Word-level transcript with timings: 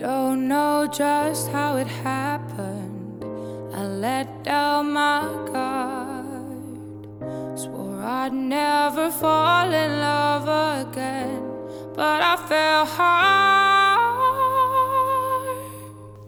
don't 0.00 0.48
know 0.48 0.86
just 0.86 1.52
how 1.52 1.76
it 1.76 1.86
happened. 1.86 3.22
I 3.74 3.84
let 3.84 4.42
down 4.42 4.92
my 4.92 5.20
guard. 5.52 7.18
Swore 7.58 8.02
I'd 8.02 8.32
never 8.32 9.10
fall 9.10 9.70
in 9.70 10.00
love 10.00 10.48
again, 10.86 11.42
but 11.94 12.22
I 12.22 12.36
fell 12.48 12.86
hard. 12.86 14.00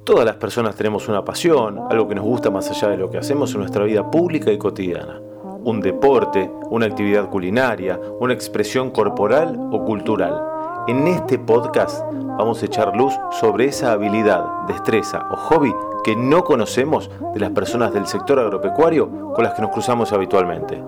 Todas 0.04 0.26
las 0.26 0.36
personas 0.36 0.76
tenemos 0.76 1.08
una 1.08 1.24
pasión, 1.24 1.78
algo 1.88 2.08
que 2.08 2.14
nos 2.14 2.24
gusta 2.24 2.50
más 2.50 2.68
allá 2.70 2.88
de 2.88 2.98
lo 2.98 3.08
que 3.08 3.18
hacemos 3.18 3.54
en 3.54 3.60
nuestra 3.60 3.84
vida 3.84 4.10
pública 4.10 4.52
y 4.52 4.58
cotidiana. 4.58 5.18
Un 5.64 5.80
deporte, 5.80 6.50
una 6.70 6.86
actividad 6.86 7.30
culinaria, 7.30 7.98
una 8.20 8.34
expresión 8.34 8.90
corporal 8.90 9.56
o 9.72 9.84
cultural. 9.84 10.51
En 10.88 11.06
este 11.06 11.38
podcast 11.38 12.02
vamos 12.10 12.60
a 12.60 12.66
echar 12.66 12.96
luz 12.96 13.14
sobre 13.30 13.66
esa 13.66 13.92
habilidad, 13.92 14.44
destreza 14.66 15.28
o 15.30 15.36
hobby 15.36 15.72
que 16.02 16.16
no 16.16 16.42
conocemos 16.42 17.08
de 17.32 17.38
las 17.38 17.50
personas 17.50 17.94
del 17.94 18.08
sector 18.08 18.40
agropecuario 18.40 19.32
con 19.32 19.44
las 19.44 19.54
que 19.54 19.62
nos 19.62 19.70
cruzamos 19.70 20.12
habitualmente. 20.12 20.82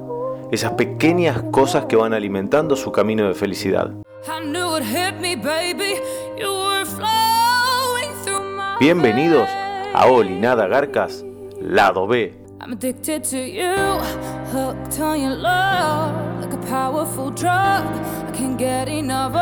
Esas 0.50 0.72
pequeñas 0.72 1.44
cosas 1.52 1.84
que 1.84 1.94
van 1.94 2.12
alimentando 2.12 2.74
su 2.74 2.90
camino 2.90 3.28
de 3.28 3.34
felicidad. 3.34 3.92
Bienvenidos 8.80 9.48
a 9.94 10.06
Oli 10.06 10.40
Nada 10.40 10.66
Garcas, 10.66 11.24
lado 11.60 12.08
B. 12.08 12.43
I'm 12.64 12.72
addicted 12.72 13.22
to 13.24 13.38
you, 13.38 13.76
hooked 14.50 14.98
on 14.98 15.20
your 15.20 15.34
love, 15.34 16.40
like 16.40 16.54
a 16.54 16.62
powerful 16.66 17.30
drug. 17.30 17.84
I 18.26 18.30
can't 18.32 18.56
get 18.56 18.88
enough 18.88 19.34
of. 19.34 19.38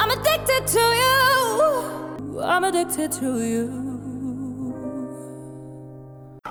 I'm 0.00 0.10
addicted 0.10 0.66
to 0.66 0.80
you. 0.80 2.40
I'm 2.42 2.64
addicted 2.64 3.12
to 3.20 3.40
you. 3.40 3.70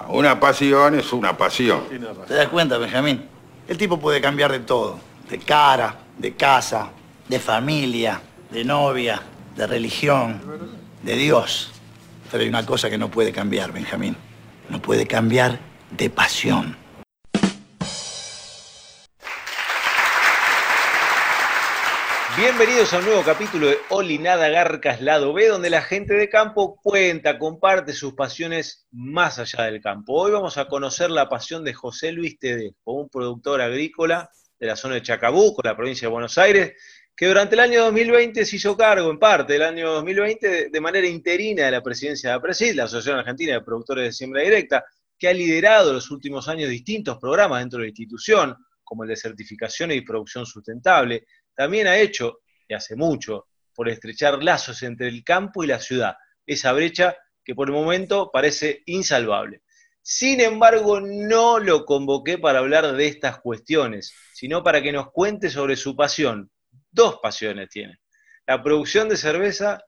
Una 0.08 0.40
pasión 0.40 0.96
es 0.98 1.12
una 1.12 1.36
pasión. 1.36 1.82
¿Te 2.30 2.34
das 2.34 2.48
cuenta, 2.48 2.78
Benjamín? 2.78 3.28
El 3.68 3.78
tipo 3.78 4.00
puede 4.00 4.22
cambiar 4.22 4.54
de 4.54 4.60
todo. 4.60 5.02
De 5.30 5.38
cara, 5.38 5.98
de 6.18 6.34
casa, 6.34 6.92
de 7.28 7.40
familia, 7.40 8.22
de 8.52 8.64
novia, 8.64 9.22
de 9.58 9.68
religión, 9.68 10.40
de 11.04 11.16
Dios. 11.18 11.75
Pero 12.32 12.44
hay 12.44 12.50
una 12.50 12.66
cosa 12.66 12.90
que 12.90 12.98
no 12.98 13.10
puede 13.10 13.32
cambiar, 13.32 13.72
Benjamín. 13.72 14.16
No 14.70 14.82
puede 14.82 15.06
cambiar 15.06 15.60
de 15.92 16.10
pasión. 16.10 16.76
Bienvenidos 22.38 22.92
a 22.92 22.98
un 22.98 23.06
nuevo 23.06 23.24
capítulo 23.24 23.68
de 23.68 23.78
Oli 23.88 24.18
Nada 24.18 24.50
Garcas 24.50 25.00
Lado 25.00 25.32
B, 25.32 25.48
donde 25.48 25.70
la 25.70 25.82
gente 25.82 26.16
de 26.16 26.28
campo 26.28 26.78
cuenta, 26.84 27.40
comparte 27.40 27.94
sus 27.94 28.14
pasiones 28.14 28.86
más 28.92 29.40
allá 29.40 29.64
del 29.64 29.80
campo. 29.80 30.14
Hoy 30.16 30.34
vamos 30.34 30.58
a 30.58 30.68
conocer 30.68 31.12
la 31.12 31.30
pasión 31.30 31.64
de 31.64 31.74
José 31.74 32.12
Luis 32.12 32.38
Tedesco, 32.38 32.92
un 32.92 33.08
productor 33.08 33.62
agrícola 33.62 34.30
de 34.60 34.68
la 34.68 34.76
zona 34.76 34.96
de 34.96 35.02
Chacabuco, 35.02 35.62
la 35.64 35.78
provincia 35.78 36.10
de 36.10 36.12
Buenos 36.12 36.38
Aires, 36.38 36.74
que 37.16 37.28
durante 37.28 37.56
el 37.56 37.62
año 37.62 37.84
2020 37.86 38.46
se 38.46 38.56
hizo 38.58 38.76
cargo, 38.76 39.10
en 39.10 39.18
parte 39.20 39.54
del 39.54 39.64
año 39.64 39.92
2020, 39.94 40.70
de- 40.70 40.82
manera 40.82 41.08
interina 41.08 41.66
de 41.66 41.72
la 41.72 41.82
presidencia 41.82 42.30
de 42.32 42.36
APRESID, 42.36 42.76
la 42.76 42.84
Asociación 42.84 43.20
Argentina 43.20 43.54
de 43.54 43.62
Productores 43.62 44.06
de 44.06 44.12
Siembra 44.14 44.42
Directa, 44.42 44.84
que 45.18 45.30
ha 45.30 45.34
liderado 45.34 45.94
los 45.94 46.12
últimos 46.12 46.50
años 46.50 46.70
distintos 46.70 47.18
programas 47.18 47.62
dentro 47.62 47.80
de 47.80 47.86
la 47.86 47.90
institución, 47.90 48.56
como 48.84 49.04
el 49.04 49.10
de 49.10 49.16
certificación 49.16 49.92
y 49.92 50.02
producción 50.02 50.46
sustentable, 50.46 51.26
también 51.56 51.88
ha 51.88 51.98
hecho, 51.98 52.40
y 52.68 52.74
hace 52.74 52.96
mucho, 52.98 53.48
por 53.74 53.88
estrechar 53.90 54.44
lazos 54.44 54.84
entre 54.84 55.08
el 55.08 55.24
campo 55.24 55.64
y 55.64 55.68
la 55.68 55.80
ciudad, 55.80 56.16
esa 56.46 56.74
brecha 56.74 57.16
que 57.44 57.56
por 57.56 57.70
el 57.70 57.74
momento 57.74 58.30
parece 58.32 58.84
insalvable. 58.88 59.62
Sin 60.02 60.42
embargo, 60.42 61.00
no 61.02 61.60
lo 61.60 61.86
convoqué 61.86 62.38
para 62.38 62.60
hablar 62.60 62.94
de 62.94 63.08
estas 63.08 63.40
cuestiones, 63.40 64.14
sino 64.34 64.64
para 64.64 64.82
que 64.82 64.92
nos 64.92 65.12
cuente 65.12 65.50
sobre 65.50 65.76
su 65.78 65.96
pasión. 65.96 66.52
Dos 66.96 67.20
pasiones 67.22 67.68
tiene, 67.70 68.00
la 68.48 68.64
producción 68.64 69.10
de 69.10 69.18
cerveza 69.18 69.84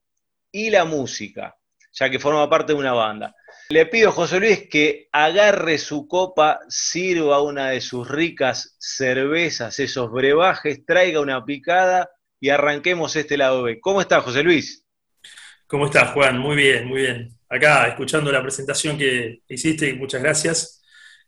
y 0.52 0.70
la 0.70 0.84
música, 0.84 1.56
ya 1.94 2.10
que 2.10 2.20
forma 2.20 2.50
parte 2.50 2.74
de 2.74 2.80
una 2.80 2.92
banda. 2.92 3.34
Le 3.70 3.86
pido 3.86 4.10
a 4.10 4.12
José 4.12 4.42
Luis 4.42 4.68
que 4.70 5.08
agarre 5.14 5.78
su 5.78 6.06
copa, 6.06 6.60
sirva 6.68 7.42
una 7.42 7.70
de 7.70 7.80
sus 7.80 8.06
ricas 8.10 8.76
cervezas, 8.78 9.80
esos 9.80 10.12
brebajes, 10.12 10.86
traiga 10.86 11.22
una 11.22 11.46
picada 11.46 12.10
y 12.42 12.50
arranquemos 12.50 13.16
este 13.16 13.38
lado 13.38 13.64
B. 13.64 13.80
¿Cómo 13.80 14.02
está 14.02 14.20
José 14.20 14.44
Luis? 14.44 14.86
¿Cómo 15.66 15.86
estás, 15.86 16.12
Juan? 16.12 16.38
Muy 16.38 16.58
bien, 16.58 16.88
muy 16.88 17.04
bien. 17.04 17.30
Acá, 17.48 17.88
escuchando 17.88 18.34
la 18.34 18.42
presentación 18.42 18.98
que 18.98 19.44
hiciste, 19.48 19.94
muchas 19.94 20.22
gracias. 20.22 20.84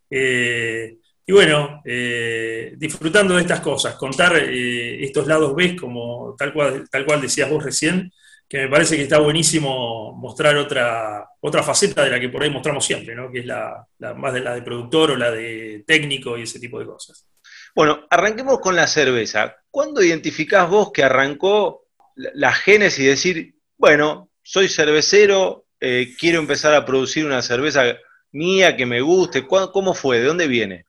Eh, 0.10 0.98
y 1.30 1.32
bueno, 1.32 1.84
eh, 1.86 2.74
disfrutando 2.76 3.36
de 3.36 3.42
estas 3.42 3.60
cosas, 3.60 3.94
contar 3.94 4.36
eh, 4.36 5.04
estos 5.04 5.28
lados 5.28 5.56
B, 5.56 5.76
como 5.76 6.36
tal 6.36 6.52
cual, 6.52 6.90
tal 6.90 7.06
cual 7.06 7.22
decías 7.22 7.48
vos 7.48 7.64
recién, 7.64 8.12
que 8.48 8.62
me 8.62 8.68
parece 8.68 8.96
que 8.96 9.04
está 9.04 9.20
buenísimo 9.20 10.12
mostrar 10.14 10.58
otra, 10.58 11.30
otra 11.40 11.62
faceta 11.62 12.04
de 12.04 12.10
la 12.10 12.20
que 12.20 12.30
por 12.30 12.42
ahí 12.42 12.50
mostramos 12.50 12.84
siempre, 12.84 13.14
¿no? 13.14 13.32
que 13.32 13.42
es 13.42 13.46
la, 13.46 13.86
más 14.18 14.34
de 14.34 14.40
la 14.40 14.56
de 14.56 14.64
productor 14.64 15.12
o 15.12 15.16
la 15.16 15.30
de 15.30 15.84
técnico 15.86 16.36
y 16.36 16.42
ese 16.42 16.60
tipo 16.60 16.80
de 16.80 16.88
cosas. 16.88 17.28
Bueno, 17.76 18.08
arranquemos 18.10 18.60
con 18.60 18.76
la 18.76 18.88
cerveza. 18.88 19.56
¿Cuándo 19.70 20.02
identificás 20.02 20.68
vos 20.68 20.92
que 20.92 21.04
arrancó 21.04 21.84
la, 22.16 22.52
génesis 22.54 23.04
de 23.04 23.10
decir, 23.12 23.56
bueno, 23.78 24.32
soy 24.42 24.68
cervecero, 24.68 25.68
eh, 25.80 26.16
quiero 26.20 26.40
empezar 26.40 26.74
a 26.74 26.88
producir 26.88 27.24
una 27.24 27.44
cerveza 27.44 27.84
mía 28.32 28.76
que 28.76 28.88
me 28.88 29.02
guste? 29.02 29.46
¿Cuá- 29.46 29.72
¿Cómo 29.72 29.94
fue? 29.94 30.18
¿De 30.18 30.26
dónde 30.26 30.48
viene? 30.48 30.86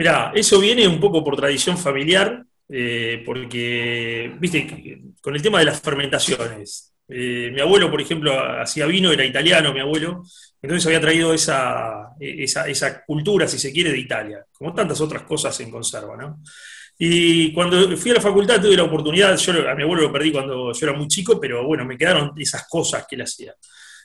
Mirá, 0.00 0.32
eso 0.34 0.58
viene 0.58 0.88
un 0.88 0.98
poco 0.98 1.22
por 1.22 1.36
tradición 1.36 1.76
familiar, 1.76 2.42
eh, 2.70 3.22
porque, 3.26 4.32
viste, 4.40 4.98
con 5.20 5.34
el 5.36 5.42
tema 5.42 5.58
de 5.58 5.66
las 5.66 5.78
fermentaciones. 5.82 6.94
eh, 7.06 7.50
mi 7.52 7.60
abuelo, 7.60 7.90
por 7.90 8.00
ejemplo, 8.00 8.32
hacía 8.62 8.86
vino, 8.86 9.12
era 9.12 9.26
italiano, 9.26 9.74
mi 9.74 9.80
abuelo, 9.80 10.22
entonces 10.62 10.86
había 10.86 11.02
traído 11.02 11.34
esa, 11.34 12.14
esa, 12.18 12.66
esa 12.66 13.04
cultura, 13.04 13.46
si 13.46 13.58
se 13.58 13.72
quiere, 13.74 13.90
de 13.92 13.98
Italia, 13.98 14.42
como 14.50 14.72
tantas 14.72 15.02
otras 15.02 15.24
cosas 15.24 15.60
en 15.60 15.70
conserva, 15.70 16.16
¿no? 16.16 16.40
Y 16.98 17.52
cuando 17.52 17.94
fui 17.98 18.12
a 18.12 18.14
la 18.14 18.20
facultad 18.22 18.58
tuve 18.58 18.76
la 18.78 18.84
oportunidad, 18.84 19.36
yo 19.36 19.68
a 19.68 19.74
mi 19.74 19.82
abuelo 19.82 20.04
lo 20.04 20.12
perdí 20.12 20.32
cuando 20.32 20.72
yo 20.72 20.86
era 20.86 20.96
muy 20.96 21.08
chico, 21.08 21.38
pero 21.38 21.66
bueno, 21.66 21.84
me 21.84 21.98
quedaron 21.98 22.32
esas 22.38 22.66
cosas 22.66 23.04
que 23.06 23.16
él 23.16 23.22
hacía. 23.22 23.54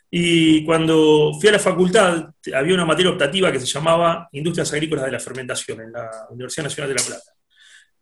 Y 0.10 0.64
cuando 0.64 1.34
fui 1.40 1.50
a 1.50 1.54
la 1.54 1.60
facultad, 1.60 2.30
había 2.54 2.74
una 2.74 2.86
materia 2.86 3.12
optativa 3.12 3.52
que 3.52 3.60
se 3.60 3.66
llamaba 3.66 4.30
Industrias 4.32 4.72
Agrícolas 4.72 5.06
de 5.06 5.12
la 5.12 5.20
Fermentación 5.20 5.82
en 5.82 5.92
la 5.92 6.10
Universidad 6.30 6.66
Nacional 6.66 6.90
de 6.90 6.96
La 7.02 7.06
Plata. 7.06 7.32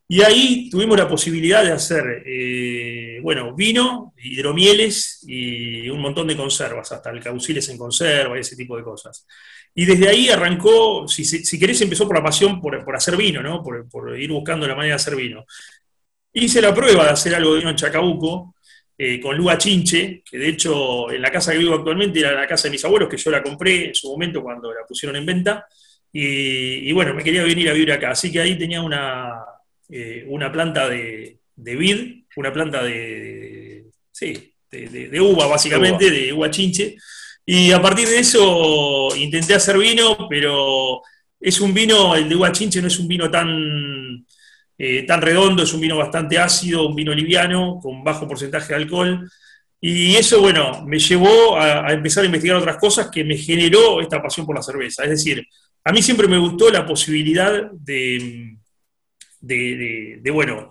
Y 0.07 0.21
ahí 0.21 0.69
tuvimos 0.69 0.97
la 0.97 1.07
posibilidad 1.07 1.63
de 1.63 1.71
hacer, 1.71 2.23
eh, 2.25 3.19
bueno, 3.23 3.55
vino, 3.55 4.13
hidromieles 4.21 5.23
y 5.27 5.89
un 5.89 6.01
montón 6.01 6.27
de 6.27 6.35
conservas, 6.35 6.91
hasta 6.91 7.09
alcauciles 7.09 7.67
en 7.69 7.77
conserva 7.77 8.37
y 8.37 8.41
ese 8.41 8.55
tipo 8.55 8.77
de 8.77 8.83
cosas. 8.83 9.25
Y 9.73 9.85
desde 9.85 10.09
ahí 10.09 10.29
arrancó, 10.29 11.07
si, 11.07 11.23
si- 11.25 11.57
querés, 11.57 11.81
empezó 11.81 12.05
por 12.05 12.17
la 12.17 12.23
pasión 12.23 12.61
por, 12.61 12.83
por 12.83 12.95
hacer 12.95 13.17
vino, 13.17 13.41
¿no? 13.41 13.63
Por, 13.63 13.89
por 13.89 14.19
ir 14.19 14.29
buscando 14.31 14.67
la 14.67 14.75
manera 14.75 14.95
de 14.95 15.01
hacer 15.01 15.15
vino. 15.15 15.45
Hice 16.33 16.61
la 16.61 16.75
prueba 16.75 17.05
de 17.05 17.11
hacer 17.11 17.33
algo 17.33 17.53
de 17.53 17.59
vino 17.59 17.69
en 17.71 17.75
Chacabuco, 17.75 18.55
eh, 18.97 19.19
con 19.19 19.35
Luga 19.35 19.57
Chinche, 19.57 20.21
que 20.29 20.37
de 20.37 20.49
hecho 20.49 21.11
en 21.11 21.21
la 21.21 21.31
casa 21.31 21.51
que 21.51 21.57
vivo 21.59 21.75
actualmente 21.75 22.19
era 22.19 22.31
la 22.33 22.47
casa 22.47 22.67
de 22.67 22.71
mis 22.71 22.85
abuelos, 22.85 23.09
que 23.09 23.17
yo 23.17 23.31
la 23.31 23.41
compré 23.43 23.87
en 23.87 23.95
su 23.95 24.09
momento 24.09 24.41
cuando 24.41 24.71
la 24.73 24.85
pusieron 24.87 25.15
en 25.15 25.25
venta, 25.25 25.65
y, 26.11 26.89
y 26.89 26.91
bueno, 26.91 27.13
me 27.13 27.23
quería 27.23 27.43
venir 27.43 27.69
a 27.69 27.73
vivir 27.73 27.91
acá, 27.91 28.11
así 28.11 28.31
que 28.31 28.39
ahí 28.39 28.57
tenía 28.57 28.81
una, 28.81 29.33
eh, 29.89 30.25
una 30.27 30.51
planta 30.51 30.87
de, 30.87 31.39
de 31.55 31.75
vid, 31.75 32.23
una 32.35 32.53
planta 32.53 32.83
de, 32.83 33.85
sí, 34.11 34.53
de, 34.71 34.87
de- 34.87 35.09
de 35.09 35.21
uva 35.21 35.47
básicamente, 35.47 36.09
de 36.11 36.31
uva 36.33 36.49
chinche, 36.51 36.95
y 37.45 37.71
a 37.71 37.81
partir 37.81 38.07
de 38.07 38.19
eso 38.19 39.09
intenté 39.17 39.53
hacer 39.55 39.77
vino, 39.77 40.27
pero 40.29 41.01
es 41.39 41.59
un 41.59 41.73
vino, 41.73 42.15
el 42.15 42.29
de 42.29 42.35
uva 42.35 42.51
chinche 42.51 42.81
no 42.81 42.87
es 42.87 42.99
un 42.99 43.07
vino 43.07 43.29
tan 43.29 44.25
eh, 44.77 45.03
tan 45.05 45.21
redondo, 45.21 45.63
es 45.63 45.73
un 45.73 45.81
vino 45.81 45.97
bastante 45.97 46.37
ácido, 46.39 46.87
un 46.87 46.95
vino 46.95 47.13
liviano, 47.13 47.79
con 47.81 48.03
bajo 48.03 48.27
porcentaje 48.27 48.69
de 48.69 48.75
alcohol. 48.75 49.29
Y 49.81 50.15
eso, 50.15 50.39
bueno, 50.41 50.85
me 50.85 50.97
llevó 50.99 51.57
a, 51.57 51.91
empezar 51.91 52.23
a 52.23 52.27
investigar 52.27 52.57
otras 52.57 52.77
cosas 52.77 53.09
que 53.11 53.23
me 53.23 53.37
generó 53.37 53.99
esta 54.01 54.21
pasión 54.21 54.45
por 54.45 54.55
la 54.55 54.61
cerveza. 54.63 55.03
Es 55.03 55.09
decir, 55.11 55.45
a 55.83 55.91
mí 55.91 56.01
siempre 56.01 56.27
me 56.27 56.37
gustó 56.37 56.69
la 56.69 56.85
posibilidad 56.85 57.69
de- 57.71 58.57
de, 59.41 60.31
bueno, 60.31 60.69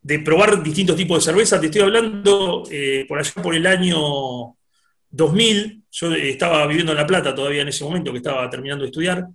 de 0.00 0.18
probar 0.20 0.62
distintos 0.62 0.96
tipos 0.96 1.18
de 1.18 1.30
cerveza. 1.32 1.60
Te 1.60 1.66
estoy 1.66 1.82
hablando 1.82 2.62
eh, 2.70 3.04
por 3.08 3.18
allá 3.18 3.32
por 3.42 3.54
el 3.54 3.66
año 3.66 4.56
2000. 5.10 5.82
Yo 5.90 6.14
estaba 6.14 6.66
viviendo 6.66 6.92
en 6.92 6.98
La 6.98 7.06
Plata 7.06 7.34
todavía 7.34 7.62
en 7.62 7.68
ese 7.68 7.84
momento, 7.84 8.10
que 8.12 8.18
estaba 8.18 8.48
terminando 8.48 8.82
de 8.84 8.90
estudiar. 8.90 9.26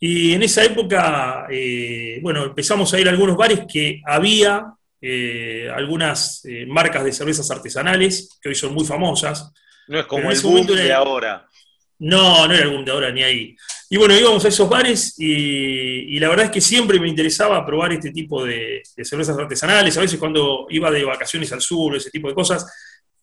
Y 0.00 0.32
en 0.34 0.42
esa 0.42 0.62
época, 0.64 1.46
eh, 1.50 2.18
bueno, 2.22 2.44
empezamos 2.44 2.92
a 2.92 3.00
ir 3.00 3.08
a 3.08 3.10
algunos 3.10 3.36
bares 3.36 3.60
que 3.70 4.00
había 4.04 4.66
eh, 5.00 5.70
algunas 5.74 6.44
eh, 6.44 6.66
marcas 6.66 7.04
de 7.04 7.12
cervezas 7.12 7.50
artesanales, 7.50 8.38
que 8.40 8.48
hoy 8.50 8.54
son 8.54 8.74
muy 8.74 8.84
famosas. 8.84 9.52
No 9.88 9.98
es 10.00 10.06
como 10.06 10.30
el 10.30 10.40
boom 10.42 10.66
de 10.76 10.86
era- 10.86 10.96
ahora. 10.98 11.46
No, 11.98 12.46
no 12.46 12.52
era 12.52 12.64
el 12.64 12.70
boom 12.70 12.84
de 12.84 12.92
ahora 12.92 13.10
ni 13.10 13.22
ahí. 13.22 13.56
Y 13.88 13.96
bueno, 13.96 14.14
íbamos 14.14 14.44
a 14.44 14.48
esos 14.48 14.68
bares 14.68 15.14
y, 15.18 16.16
y 16.16 16.18
la 16.18 16.28
verdad 16.28 16.46
es 16.46 16.50
que 16.50 16.60
siempre 16.60 17.00
me 17.00 17.08
interesaba 17.08 17.64
probar 17.64 17.92
este 17.92 18.10
tipo 18.10 18.44
de, 18.44 18.82
de 18.94 19.04
cervezas 19.04 19.38
artesanales. 19.38 19.96
A 19.96 20.00
veces 20.02 20.18
cuando 20.18 20.66
iba 20.68 20.90
de 20.90 21.04
vacaciones 21.04 21.50
al 21.52 21.62
sur, 21.62 21.96
ese 21.96 22.10
tipo 22.10 22.28
de 22.28 22.34
cosas, 22.34 22.66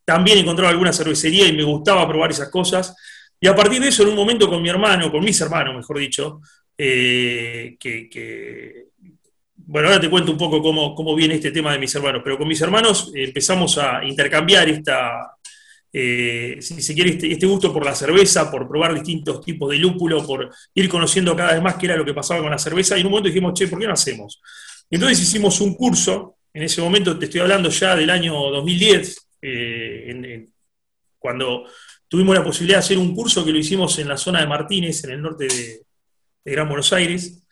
también 0.06 0.40
encontraba 0.40 0.72
alguna 0.72 0.92
cervecería 0.92 1.46
y 1.48 1.54
me 1.54 1.64
gustaba 1.64 2.08
probar 2.08 2.32
esas 2.32 2.50
cosas. 2.50 2.96
Y 3.40 3.48
a 3.48 3.56
partir 3.56 3.82
de 3.82 3.90
eso, 3.90 4.04
en 4.04 4.10
un 4.10 4.16
momento 4.16 4.50
con 4.50 4.62
mi 4.62 4.70
hermano, 4.70 5.12
con 5.12 5.24
mis 5.24 5.40
hermanos, 5.42 5.76
mejor 5.76 6.00
dicho, 6.00 6.40
eh, 6.78 7.78
que, 7.80 8.88
bueno, 9.56 9.88
ahora 9.88 10.02
te 10.02 10.10
cuento 10.10 10.32
un 10.32 10.38
poco 10.38 10.62
cómo, 10.62 10.94
cómo 10.96 11.16
viene 11.16 11.36
este 11.36 11.52
tema 11.52 11.72
de 11.72 11.80
mis 11.80 11.94
hermanos, 11.96 12.22
pero 12.24 12.38
con 12.38 12.48
mis 12.48 12.62
hermanos 12.62 13.12
empezamos 13.16 13.78
a 13.78 14.04
intercambiar 14.04 14.70
esta, 14.70 15.38
eh, 15.96 16.58
si 16.60 17.02
este, 17.02 17.32
este 17.32 17.46
gusto 17.46 17.72
por 17.72 17.86
la 17.86 17.94
cerveza, 17.94 18.50
por 18.50 18.68
probar 18.68 18.96
distintos 18.96 19.42
tipos 19.42 19.70
de 19.70 19.78
lúpulo, 19.78 20.26
por 20.26 20.50
ir 20.74 20.90
conociendo 20.90 21.36
cada 21.36 21.54
vez 21.54 21.62
más 21.62 21.76
qué 21.76 21.86
era 21.86 21.96
lo 21.96 22.04
que 22.04 22.16
pasaba 22.16 22.42
con 22.42 22.50
la 22.50 22.58
cerveza, 22.58 22.98
y 22.98 23.02
en 23.02 23.06
un 23.06 23.12
momento 23.12 23.30
dijimos, 23.30 23.54
che, 23.54 23.68
¿por 23.68 23.80
qué 23.80 23.86
no 23.86 23.94
hacemos? 23.94 24.42
Entonces 24.90 25.22
hicimos 25.22 25.62
un 25.62 25.76
curso, 25.76 26.38
en 26.52 26.64
ese 26.64 26.82
momento 26.82 27.18
te 27.18 27.26
estoy 27.26 27.42
hablando 27.42 27.70
ya 27.70 27.96
del 27.96 28.10
año 28.10 28.34
2010, 28.34 29.28
eh, 29.44 30.48
cuando 31.20 31.66
tuvimos 32.08 32.36
la 32.36 32.44
posibilidad 32.44 32.80
de 32.80 32.86
hacer 32.86 32.98
un 32.98 33.16
curso 33.16 33.46
que 33.46 33.52
lo 33.52 33.60
hicimos 33.60 33.98
en 34.00 34.08
la 34.08 34.18
zona 34.18 34.42
de 34.42 34.48
Martínez, 34.48 35.04
en 35.04 35.12
el 35.12 35.22
norte 35.22 35.48
de, 35.48 35.82
de 36.44 36.52
Gran 36.52 36.68
Buenos 36.68 36.92
Aires, 36.94 37.44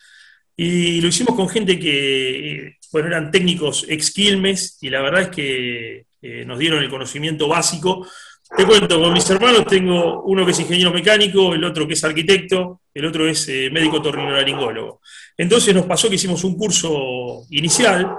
y 0.56 1.02
lo 1.02 1.08
hicimos 1.08 1.36
con 1.36 1.50
gente 1.50 1.80
que, 1.80 2.78
bueno, 2.92 3.08
eran 3.08 3.32
técnicos 3.32 3.86
ex 3.90 4.12
Quilmes, 4.12 4.78
y 4.82 4.90
la 4.90 5.02
verdad 5.02 5.22
es 5.24 5.30
que 5.30 6.06
eh, 6.22 6.46
nos 6.46 6.60
dieron 6.60 6.84
el 6.84 6.90
conocimiento 6.90 7.48
básico. 7.48 8.08
Te 8.56 8.66
cuento, 8.66 9.00
con 9.00 9.14
mis 9.14 9.30
hermanos 9.30 9.66
tengo 9.66 10.24
uno 10.24 10.46
que 10.46 10.52
es 10.52 10.60
ingeniero 10.60 10.92
mecánico, 10.92 11.54
el 11.54 11.64
otro 11.64 11.88
que 11.88 11.94
es 11.94 12.04
arquitecto, 12.04 12.82
el 12.94 13.06
otro 13.06 13.28
es 13.28 13.48
eh, 13.48 13.70
médico 13.72 14.02
torrinolaringólogo. 14.02 15.02
Entonces 15.38 15.74
nos 15.74 15.86
pasó 15.86 16.10
que 16.10 16.16
hicimos 16.16 16.44
un 16.44 16.58
curso 16.58 17.46
inicial 17.50 18.14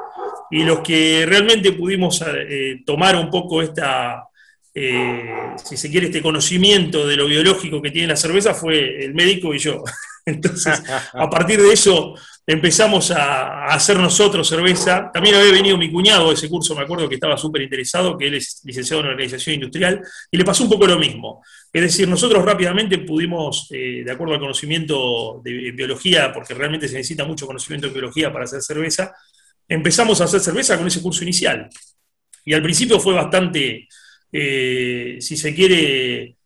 y 0.51 0.65
los 0.65 0.81
que 0.81 1.27
realmente 1.27 1.73
pudimos 1.73 2.25
eh, 2.27 2.81
tomar 2.85 3.15
un 3.15 3.31
poco 3.31 3.61
esta, 3.61 4.25
eh, 4.75 5.55
si 5.63 5.77
se 5.77 5.91
quiere, 5.91 6.07
este 6.07 6.23
conocimiento 6.23 7.07
de 7.07 7.17
lo 7.17 7.27
biológico 7.27 7.83
que 7.83 7.91
tiene 7.91 8.09
la 8.09 8.17
cerveza 8.17 8.55
fue 8.55 9.05
el 9.05 9.15
médico 9.15 9.55
y 9.55 9.59
yo. 9.59 9.83
Entonces, 10.25 10.83
a 11.13 11.29
partir 11.29 11.61
de 11.61 11.73
eso 11.73 12.15
empezamos 12.47 13.11
a, 13.11 13.67
hacer 13.67 13.99
nosotros 13.99 14.49
cerveza. 14.49 15.11
También 15.13 15.37
había 15.37 15.53
venido 15.53 15.77
mi 15.77 15.91
cuñado 15.91 16.31
a 16.31 16.33
ese 16.35 16.49
curso, 16.49 16.75
me 16.75 16.83
acuerdo 16.83 17.09
que 17.09 17.15
estaba 17.15 17.37
súper 17.37 17.63
interesado, 17.63 18.17
que 18.17 18.27
él 18.27 18.35
es 18.35 18.61
licenciado 18.65 19.03
en 19.03 19.09
organización 19.09 19.55
industrial, 19.55 20.03
y 20.31 20.37
le 20.37 20.45
pasó 20.45 20.65
un 20.65 20.71
poco 20.71 20.87
lo 20.87 20.99
mismo. 20.99 21.43
Es 21.73 21.83
decir, 21.83 22.09
nosotros 22.09 22.45
rápidamente 22.45 22.99
pudimos, 22.99 23.69
eh, 23.71 24.03
de 24.05 24.13
acuerdo 24.13 24.35
al 24.35 24.41
conocimiento 24.41 25.41
de 25.45 25.73
biología, 25.73 26.33
porque 26.33 26.55
realmente 26.55 26.89
se 26.89 26.97
necesita 26.97 27.25
mucho 27.25 27.47
conocimiento 27.47 27.87
de 27.87 27.93
biología 27.93 28.33
para 28.33 28.45
hacer 28.45 28.63
cerveza, 28.63 29.15
empezamos 29.69 30.21
a 30.21 30.25
hacer 30.25 30.41
cerveza 30.41 30.77
con 30.77 30.87
ese 30.87 31.01
curso 31.01 31.23
inicial. 31.23 31.69
Y 32.45 32.55
al 32.55 32.63
principio 32.63 32.99
fue 32.99 33.15
bastante, 33.15 33.89
eh, 34.33 35.19
si 35.21 35.37
se 35.37 35.55
quiere, 35.55 36.37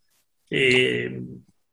eh, 0.50 1.20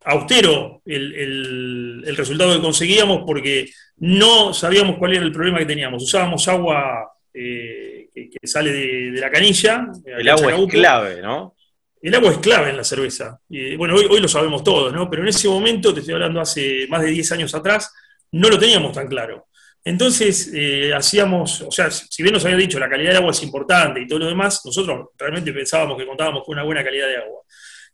austero 0.06 0.82
el, 0.86 1.16
el- 1.16 2.04
el 2.06 2.18
resultado 2.18 2.54
que 2.56 2.62
conseguíamos 2.62 3.24
porque 3.26 3.70
no 3.98 4.54
sabíamos 4.54 4.98
cuál 4.98 5.14
era 5.14 5.24
el 5.26 5.32
problema 5.32 5.60
que 5.60 5.66
teníamos. 5.66 6.04
Usábamos 6.04 6.48
agua 6.48 7.12
eh, 7.34 8.10
que, 8.14 8.30
que 8.30 8.48
sale 8.48 8.72
de, 8.72 9.12
de 9.12 9.22
la 9.22 9.32
canilla. 9.32 9.88
El 10.06 10.30
agua 10.30 10.52
es 10.52 10.72
clave, 10.72 11.22
¿no? 11.22 11.56
El 12.02 12.16
agua 12.16 12.32
es 12.32 12.38
clave 12.40 12.70
en 12.72 12.78
la 12.78 12.84
cerveza. 12.84 13.40
Bueno, 13.78 13.96
hoy, 13.96 14.06
hoy 14.10 14.20
lo 14.20 14.28
sabemos 14.28 14.62
todos, 14.64 14.92
¿no? 14.94 15.10
Pero 15.10 15.22
en 15.24 15.30
ese 15.30 15.48
momento, 15.48 15.94
te 15.94 16.02
estoy 16.02 16.16
hablando 16.16 16.42
hace 16.42 16.86
más 16.90 17.02
de 17.02 17.12
10 17.12 17.32
años 17.32 17.56
atrás, 17.56 17.94
no 18.34 18.50
lo 18.50 18.60
teníamos 18.60 18.92
tan 18.92 19.08
claro. 19.08 19.48
Entonces, 19.86 20.50
eh, 20.54 20.94
hacíamos, 20.94 21.62
o 21.62 21.72
sea, 21.72 21.92
si 21.92 22.24
bien 22.24 22.34
nos 22.34 22.46
había 22.46 22.58
dicho 22.58 22.80
la 22.80 22.90
calidad 22.90 23.10
del 23.10 23.18
agua 23.18 23.32
es 23.32 23.44
importante 23.44 24.02
y 24.02 24.08
todo 24.08 24.20
lo 24.20 24.28
demás, 24.28 24.62
nosotros 24.64 25.10
realmente 25.18 25.52
pensábamos 25.52 25.98
que 25.98 26.06
contábamos 26.06 26.44
con 26.46 26.54
una 26.54 26.64
buena 26.64 26.84
calidad 26.84 27.08
de 27.08 27.18
agua. 27.18 27.42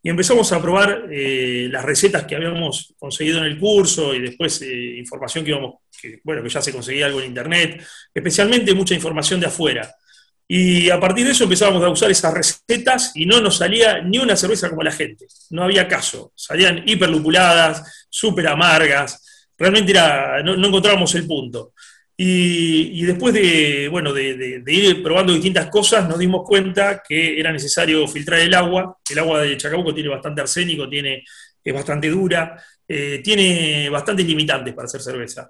Y 0.02 0.10
empezamos 0.10 0.52
a 0.54 0.62
probar 0.62 1.08
eh, 1.12 1.68
las 1.70 1.84
recetas 1.84 2.24
que 2.26 2.36
habíamos 2.36 2.94
conseguido 2.98 3.40
en 3.40 3.46
el 3.46 3.60
curso 3.60 4.14
y 4.14 4.22
después 4.22 4.62
eh, 4.62 4.98
información 4.98 5.44
que 5.44 5.52
íbamos, 5.52 5.76
bueno, 6.24 6.42
que 6.42 6.50
ya 6.50 6.62
se 6.62 6.72
conseguía 6.72 7.08
algo 7.08 7.20
en 7.20 7.28
internet, 7.28 7.84
especialmente 8.14 8.74
mucha 8.74 8.94
información 8.94 9.40
de 9.40 9.48
afuera. 9.48 9.94
Y 10.48 10.90
a 10.90 11.00
partir 11.00 11.26
de 11.26 11.34
eso 11.34 11.44
empezábamos 11.44 11.84
a 11.84 11.90
usar 11.90 12.10
esas 12.10 12.34
recetas 12.34 13.12
y 13.14 13.26
no 13.26 13.42
nos 13.42 13.58
salía 13.58 14.02
ni 14.02 14.18
una 14.18 14.36
cerveza 14.36 14.70
como 14.70 14.84
la 14.84 14.92
gente. 14.92 15.28
No 15.52 15.64
había 15.64 15.88
caso. 15.88 16.32
Salían 16.36 16.82
hiperlupuladas, 16.88 18.08
súper 18.10 18.48
amargas. 18.48 19.29
Realmente 19.60 19.92
era, 19.92 20.42
no, 20.42 20.54
encontrábamos 20.54 21.14
el 21.16 21.28
punto. 21.28 21.74
Y, 22.16 23.02
después 23.04 23.34
de, 23.34 23.88
bueno, 23.90 24.14
de, 24.14 24.62
ir 24.68 25.04
probando 25.04 25.34
distintas 25.34 25.70
cosas, 25.70 26.08
nos 26.08 26.20
dimos 26.20 26.44
cuenta 26.46 27.02
que 27.06 27.40
era 27.40 27.52
necesario 27.52 28.08
filtrar 28.08 28.40
el 28.40 28.54
agua. 28.54 28.98
El 29.10 29.20
agua 29.20 29.42
de 29.42 29.58
Chacabuco 29.58 29.94
tiene 29.94 30.10
bastante 30.10 30.42
arsénico, 30.42 30.90
tiene, 30.90 31.24
es 31.64 31.74
bastante 31.74 32.10
dura, 32.10 32.62
eh, 32.88 33.22
tiene 33.24 33.90
bastantes 33.90 34.26
limitantes 34.26 34.74
para 34.74 34.86
hacer 34.86 35.02
cerveza. 35.02 35.50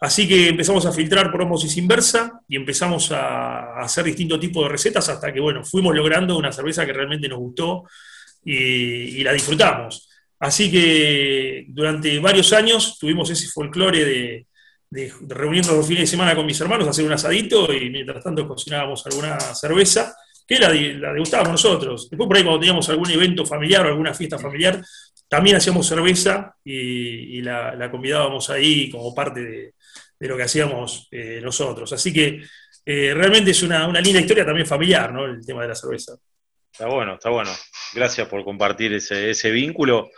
Así 0.00 0.26
que 0.26 0.48
empezamos 0.48 0.86
a 0.86 0.92
filtrar 0.92 1.30
por 1.30 1.42
osmosis 1.42 1.76
inversa 1.76 2.40
y 2.48 2.56
empezamos 2.56 3.12
a, 3.12 3.80
hacer 3.80 4.04
distintos 4.04 4.40
tipos 4.40 4.64
de 4.64 4.70
recetas 4.70 5.08
hasta 5.08 5.32
que, 5.32 5.40
bueno, 5.40 5.64
fuimos 5.64 5.94
logrando 5.94 6.36
una 6.38 6.52
cerveza 6.52 6.86
que 6.86 6.92
realmente 6.92 7.28
nos 7.28 7.38
gustó 7.38 7.84
y 8.44 9.22
la 9.22 9.32
disfrutamos. 9.32 10.09
Así 10.40 10.70
que 10.70 11.66
durante 11.68 12.18
varios 12.18 12.52
años 12.52 12.98
tuvimos 12.98 13.30
ese 13.30 13.48
folclore 13.48 14.04
de, 14.04 14.46
de 14.90 15.12
reunirnos 15.28 15.76
los 15.76 15.86
fines 15.86 16.02
de 16.02 16.06
semana 16.08 16.34
con 16.34 16.46
mis 16.46 16.60
hermanos, 16.60 16.88
hacer 16.88 17.04
un 17.04 17.12
asadito 17.12 17.72
y 17.72 17.90
mientras 17.90 18.24
tanto 18.24 18.48
cocinábamos 18.48 19.06
alguna 19.06 19.38
cerveza 19.38 20.16
que 20.46 20.58
la, 20.58 20.72
degustábamos 20.72 21.52
nosotros. 21.52 22.10
Después 22.10 22.26
por 22.26 22.36
ahí 22.36 22.42
cuando 22.42 22.58
teníamos 22.58 22.88
algún 22.88 23.10
evento 23.10 23.46
familiar 23.46 23.86
o 23.86 23.90
alguna 23.90 24.12
fiesta 24.14 24.38
familiar, 24.38 24.82
también 25.28 25.56
hacíamos 25.56 25.86
cerveza 25.86 26.56
y, 26.64 27.38
y 27.38 27.42
la, 27.42 27.76
la 27.76 27.88
convidábamos 27.90 28.50
ahí 28.50 28.90
como 28.90 29.14
parte 29.14 29.40
de, 29.44 29.74
de 30.18 30.28
lo 30.28 30.36
que 30.36 30.42
hacíamos 30.42 31.06
eh, 31.12 31.40
nosotros. 31.42 31.92
Así 31.92 32.12
que 32.12 32.42
eh, 32.84 33.14
realmente 33.14 33.52
es 33.52 33.62
una, 33.62 33.86
una 33.86 34.00
linda 34.00 34.20
historia 34.20 34.44
también 34.44 34.66
familiar, 34.66 35.12
¿no? 35.12 35.24
El 35.24 35.44
tema 35.46 35.62
de 35.62 35.68
la 35.68 35.74
cerveza. 35.74 36.14
Está 36.72 36.86
bueno, 36.86 37.14
está 37.14 37.30
bueno. 37.30 37.50
Gracias 37.94 38.26
por 38.26 38.42
compartir 38.42 38.92
ese, 38.92 39.30
ese 39.30 39.50
vínculo. 39.50 40.10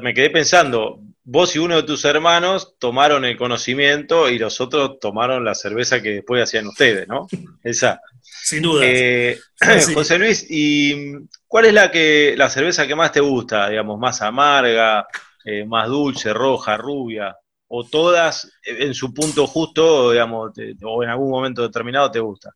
Me 0.00 0.14
quedé 0.14 0.30
pensando, 0.30 0.98
vos 1.24 1.54
y 1.54 1.58
uno 1.58 1.76
de 1.76 1.82
tus 1.82 2.04
hermanos 2.06 2.74
tomaron 2.78 3.24
el 3.24 3.36
conocimiento 3.36 4.28
y 4.30 4.38
los 4.38 4.60
otros 4.60 4.98
tomaron 4.98 5.44
la 5.44 5.54
cerveza 5.54 6.00
que 6.00 6.10
después 6.10 6.42
hacían 6.42 6.66
ustedes, 6.66 7.06
¿no? 7.06 7.26
Esa. 7.62 8.00
Sin 8.22 8.62
duda. 8.62 8.82
Eh, 8.84 9.38
Sí. 9.80 9.94
José 9.94 10.18
Luis, 10.18 10.46
¿y 10.50 11.14
cuál 11.46 11.66
es 11.66 11.72
la 11.72 11.90
que 11.90 12.34
la 12.36 12.50
cerveza 12.50 12.86
que 12.86 12.94
más 12.94 13.12
te 13.12 13.20
gusta? 13.20 13.68
Digamos, 13.70 13.98
más 13.98 14.20
amarga, 14.20 15.06
eh, 15.44 15.64
más 15.64 15.88
dulce, 15.88 16.34
roja, 16.34 16.76
rubia, 16.76 17.34
o 17.68 17.84
todas 17.84 18.50
en 18.64 18.92
su 18.94 19.14
punto 19.14 19.46
justo, 19.46 20.10
digamos, 20.12 20.52
te- 20.52 20.74
o 20.82 21.02
en 21.02 21.08
algún 21.10 21.30
momento 21.30 21.62
determinado 21.62 22.10
te 22.10 22.20
gusta. 22.20 22.50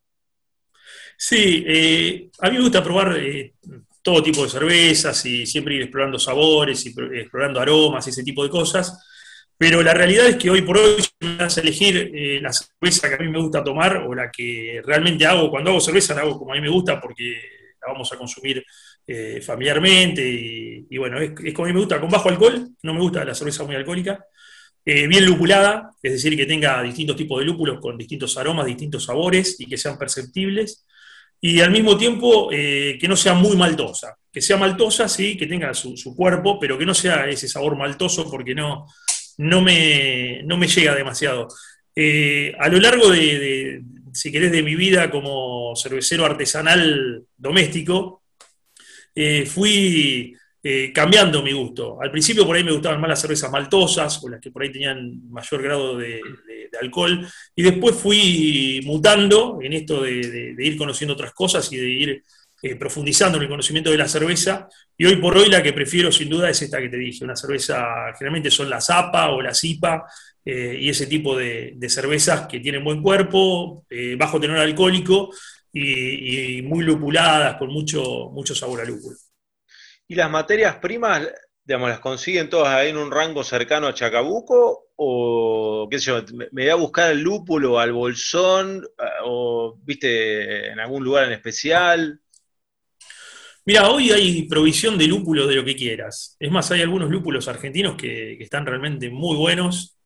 Sí, 1.16 1.64
eh, 1.66 2.30
a 2.40 2.50
mí 2.50 2.56
me 2.56 2.62
gusta 2.62 2.82
probar 2.82 3.16
eh, 3.18 3.54
todo 4.08 4.22
tipo 4.22 4.42
de 4.42 4.48
cervezas 4.48 5.26
y 5.26 5.44
siempre 5.44 5.74
ir 5.74 5.82
explorando 5.82 6.18
sabores 6.18 6.86
y 6.86 6.94
explorando 7.20 7.60
aromas 7.60 8.06
y 8.06 8.10
ese 8.10 8.24
tipo 8.24 8.42
de 8.42 8.48
cosas. 8.48 9.04
Pero 9.58 9.82
la 9.82 9.92
realidad 9.92 10.26
es 10.26 10.36
que 10.36 10.48
hoy 10.48 10.62
por 10.62 10.78
hoy 10.78 11.04
me 11.20 11.44
a 11.44 11.48
elegir 11.48 12.10
eh, 12.14 12.40
la 12.40 12.50
cerveza 12.50 13.08
que 13.08 13.16
a 13.16 13.18
mí 13.18 13.28
me 13.28 13.38
gusta 13.38 13.62
tomar 13.62 13.98
o 13.98 14.14
la 14.14 14.30
que 14.30 14.80
realmente 14.82 15.26
hago. 15.26 15.50
Cuando 15.50 15.70
hago 15.70 15.80
cerveza 15.80 16.14
la 16.14 16.22
hago 16.22 16.38
como 16.38 16.52
a 16.52 16.54
mí 16.54 16.62
me 16.62 16.70
gusta 16.70 16.98
porque 16.98 17.38
la 17.82 17.92
vamos 17.92 18.10
a 18.10 18.16
consumir 18.16 18.64
eh, 19.06 19.42
familiarmente 19.42 20.22
y, 20.88 20.96
bueno, 20.96 21.20
es, 21.20 21.32
es 21.44 21.52
como 21.52 21.66
a 21.66 21.68
mí 21.68 21.74
me 21.74 21.80
gusta, 21.80 22.00
con 22.00 22.08
bajo 22.08 22.30
alcohol. 22.30 22.66
No 22.82 22.94
me 22.94 23.00
gusta 23.00 23.26
la 23.26 23.34
cerveza 23.34 23.64
muy 23.64 23.76
alcohólica. 23.76 24.24
Eh, 24.86 25.06
bien 25.06 25.26
lupulada, 25.26 25.90
es 26.02 26.12
decir, 26.12 26.34
que 26.34 26.46
tenga 26.46 26.82
distintos 26.82 27.14
tipos 27.14 27.40
de 27.40 27.44
lúpulos 27.44 27.78
con 27.78 27.98
distintos 27.98 28.38
aromas, 28.38 28.64
distintos 28.64 29.04
sabores 29.04 29.60
y 29.60 29.66
que 29.66 29.76
sean 29.76 29.98
perceptibles 29.98 30.86
y 31.40 31.60
al 31.60 31.70
mismo 31.70 31.96
tiempo 31.96 32.50
eh, 32.52 32.98
que 33.00 33.08
no 33.08 33.16
sea 33.16 33.34
muy 33.34 33.56
maltosa. 33.56 34.16
Que 34.32 34.40
sea 34.42 34.56
maltosa, 34.56 35.08
sí, 35.08 35.36
que 35.36 35.46
tenga 35.46 35.72
su, 35.74 35.96
su 35.96 36.14
cuerpo, 36.14 36.58
pero 36.58 36.76
que 36.76 36.86
no 36.86 36.94
sea 36.94 37.28
ese 37.28 37.48
sabor 37.48 37.76
maltoso 37.76 38.30
porque 38.30 38.54
no, 38.54 38.86
no, 39.38 39.62
me, 39.62 40.42
no 40.44 40.56
me 40.56 40.66
llega 40.66 40.94
demasiado. 40.94 41.48
Eh, 41.94 42.54
a 42.58 42.68
lo 42.68 42.78
largo 42.78 43.10
de, 43.10 43.82
si 44.12 44.30
querés, 44.30 44.52
de 44.52 44.62
mi 44.62 44.74
vida 44.74 45.10
como 45.10 45.74
cervecero 45.76 46.24
artesanal 46.24 47.24
doméstico, 47.36 48.22
eh, 49.14 49.46
fui 49.46 50.36
eh, 50.60 50.90
cambiando 50.92 51.40
mi 51.40 51.52
gusto. 51.52 52.02
Al 52.02 52.10
principio 52.10 52.44
por 52.44 52.56
ahí 52.56 52.64
me 52.64 52.72
gustaban 52.72 53.00
más 53.00 53.10
las 53.10 53.20
cervezas 53.20 53.50
maltosas, 53.50 54.22
o 54.24 54.28
las 54.28 54.40
que 54.40 54.50
por 54.50 54.62
ahí 54.62 54.72
tenían 54.72 55.30
mayor 55.30 55.62
grado 55.62 55.96
de, 55.96 56.20
alcohol, 56.80 57.26
y 57.54 57.62
después 57.62 57.94
fui 57.94 58.80
mutando 58.84 59.58
en 59.62 59.72
esto 59.72 60.02
de, 60.02 60.54
ir 60.58 60.76
conociendo 60.76 61.14
otras 61.14 61.32
cosas 61.32 61.72
y 61.72 61.76
de 61.76 61.88
ir 61.88 62.22
eh, 62.60 62.74
profundizando 62.76 63.38
en 63.38 63.44
el 63.44 63.48
conocimiento 63.48 63.90
de 63.90 63.98
la 63.98 64.08
cerveza, 64.08 64.68
y 64.96 65.06
hoy 65.06 65.16
por 65.16 65.36
hoy 65.36 65.48
la 65.48 65.62
que 65.62 65.72
prefiero 65.72 66.10
sin 66.10 66.28
duda 66.28 66.50
es 66.50 66.60
esta 66.60 66.80
que 66.80 66.88
te 66.88 66.98
dije, 66.98 67.24
una 67.24 67.36
cerveza, 67.36 68.12
generalmente 68.18 68.50
son 68.50 68.68
la 68.68 68.80
Zapa 68.80 69.30
o 69.30 69.40
la 69.40 69.54
Zipa, 69.54 70.04
eh, 70.44 70.76
y 70.80 70.88
ese 70.88 71.06
tipo 71.06 71.36
de, 71.36 71.76
cervezas 71.88 72.48
que 72.48 72.58
tienen 72.60 72.82
buen 72.82 73.00
cuerpo, 73.00 73.86
bajo 74.18 74.40
tenor 74.40 74.58
alcohólico 74.58 75.30
y, 75.72 76.62
muy 76.62 76.84
lupuladas, 76.84 77.56
con 77.56 77.68
mucho, 77.72 78.30
mucho 78.32 78.54
sabor 78.54 78.80
a 78.80 78.84
lúpulo. 78.84 79.16
¿Y 80.08 80.14
las 80.14 80.30
materias 80.30 80.76
primas, 80.76 81.28
digamos, 81.62 81.90
las 81.90 82.00
consiguen 82.00 82.48
todas 82.48 82.74
ahí 82.74 82.88
en 82.88 82.96
un 82.96 83.10
rango 83.10 83.44
cercano 83.44 83.86
a 83.86 83.94
Chacabuco? 83.94 84.88
¿O 84.96 85.86
qué 85.90 85.98
sé 85.98 86.06
yo, 86.06 86.22
me 86.52 86.62
voy 86.62 86.70
a 86.70 86.74
buscar 86.76 87.12
el 87.12 87.20
lúpulo 87.20 87.78
al 87.78 87.92
bolsón? 87.92 88.86
¿O 89.24 89.78
viste 89.82 90.68
en 90.68 90.80
algún 90.80 91.04
lugar 91.04 91.26
en 91.26 91.32
especial? 91.32 92.20
Mira, 93.66 93.90
hoy 93.90 94.10
hay 94.10 94.48
provisión 94.48 94.96
de 94.96 95.06
lúpulo 95.06 95.46
de 95.46 95.56
lo 95.56 95.64
que 95.64 95.76
quieras. 95.76 96.36
Es 96.40 96.50
más, 96.50 96.70
hay 96.70 96.80
algunos 96.80 97.10
lúpulos 97.10 97.46
argentinos 97.46 97.96
que, 97.96 98.42
están 98.42 98.64
realmente 98.64 99.10
muy 99.10 99.36
buenos, 99.36 99.98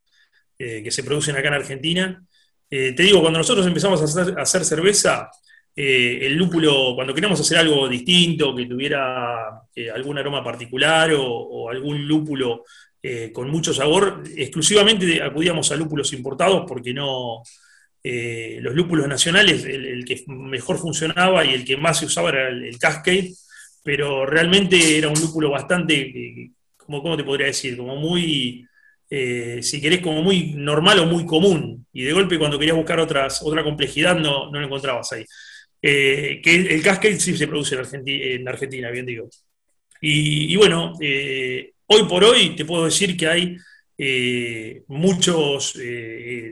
eh, 0.59 0.83
que 0.83 0.91
se 0.91 1.05
producen 1.05 1.37
acá 1.37 1.47
en 1.47 1.55
Argentina. 1.55 2.27
Eh, 2.69 2.93
te 2.93 3.05
digo, 3.05 3.21
cuando 3.21 3.39
nosotros 3.39 3.65
empezamos 3.69 4.03
a 4.17 4.43
hacer 4.43 4.65
cerveza, 4.65 5.31
eh, 5.75 6.27
el 6.27 6.35
lúpulo, 6.35 6.95
cuando 6.95 7.15
queríamos 7.15 7.41
hacer 7.41 7.59
algo 7.59 7.89
distinto, 7.89 8.55
que 8.55 8.67
tuviera 8.67 9.63
eh, 9.75 9.91
algún 9.91 10.19
aroma 10.19 10.45
particular 10.45 11.11
o, 11.17 11.71
algún 11.71 12.07
lúpulo 12.07 12.65
eh, 13.03 13.31
con 13.33 13.49
mucho 13.51 13.73
sabor, 13.73 14.23
exclusivamente 14.37 15.23
acudíamos 15.23 15.73
a 15.73 15.77
lúpulos 15.77 16.13
importados 16.13 16.65
porque 16.69 16.93
no, 16.93 17.43
los 18.05 18.75
lúpulos 18.75 19.09
nacionales, 19.09 19.65
el, 19.65 20.05
que 20.05 20.25
mejor 20.27 20.79
funcionaba 20.79 21.45
y 21.45 21.55
el 21.55 21.65
que 21.65 21.77
más 21.77 21.99
se 22.01 22.07
usaba 22.07 22.31
era 22.31 22.49
el, 22.49 22.79
Cascade, 22.79 23.33
pero 23.83 24.27
realmente 24.27 24.99
era 24.99 25.09
un 25.09 25.21
lúpulo 25.21 25.51
bastante, 25.51 26.51
como, 26.77 27.03
¿cómo 27.03 27.17
te 27.17 27.25
podría 27.25 27.47
decir? 27.47 27.77
Como 27.77 27.97
muy... 27.97 28.67
si 29.09 29.81
querés, 29.81 30.01
como 30.01 30.23
muy 30.23 30.55
normal 30.55 30.99
o 31.01 31.07
muy 31.07 31.25
común. 31.27 31.87
Y 31.93 32.05
de 32.05 32.13
golpe, 32.13 32.39
cuando 32.39 32.59
querías 32.59 32.77
buscar 32.77 33.01
otras, 33.01 33.41
otra 33.43 33.65
complejidad, 33.65 34.17
no, 34.17 34.51
no 34.51 34.61
lo 34.61 34.67
encontrabas 34.67 35.13
ahí. 35.13 35.25
Eh, 35.85 36.41
que 36.41 36.55
el 36.55 36.81
cascade 36.81 37.19
sí 37.19 37.37
se 37.37 37.49
produce 37.49 37.75
en 37.75 38.49
Argentina, 38.49 38.91
bien 38.91 39.05
digo. 39.05 39.29
Y, 40.01 40.57
bueno, 40.57 40.95
eh, 41.01 41.73
hoy 41.87 42.05
por 42.05 42.25
hoy 42.25 42.57
te 42.57 42.65
puedo 42.65 42.85
decir 42.85 43.17
que 43.17 43.27
hay 43.29 43.57
eh, 43.99 44.83
muchos 44.89 45.79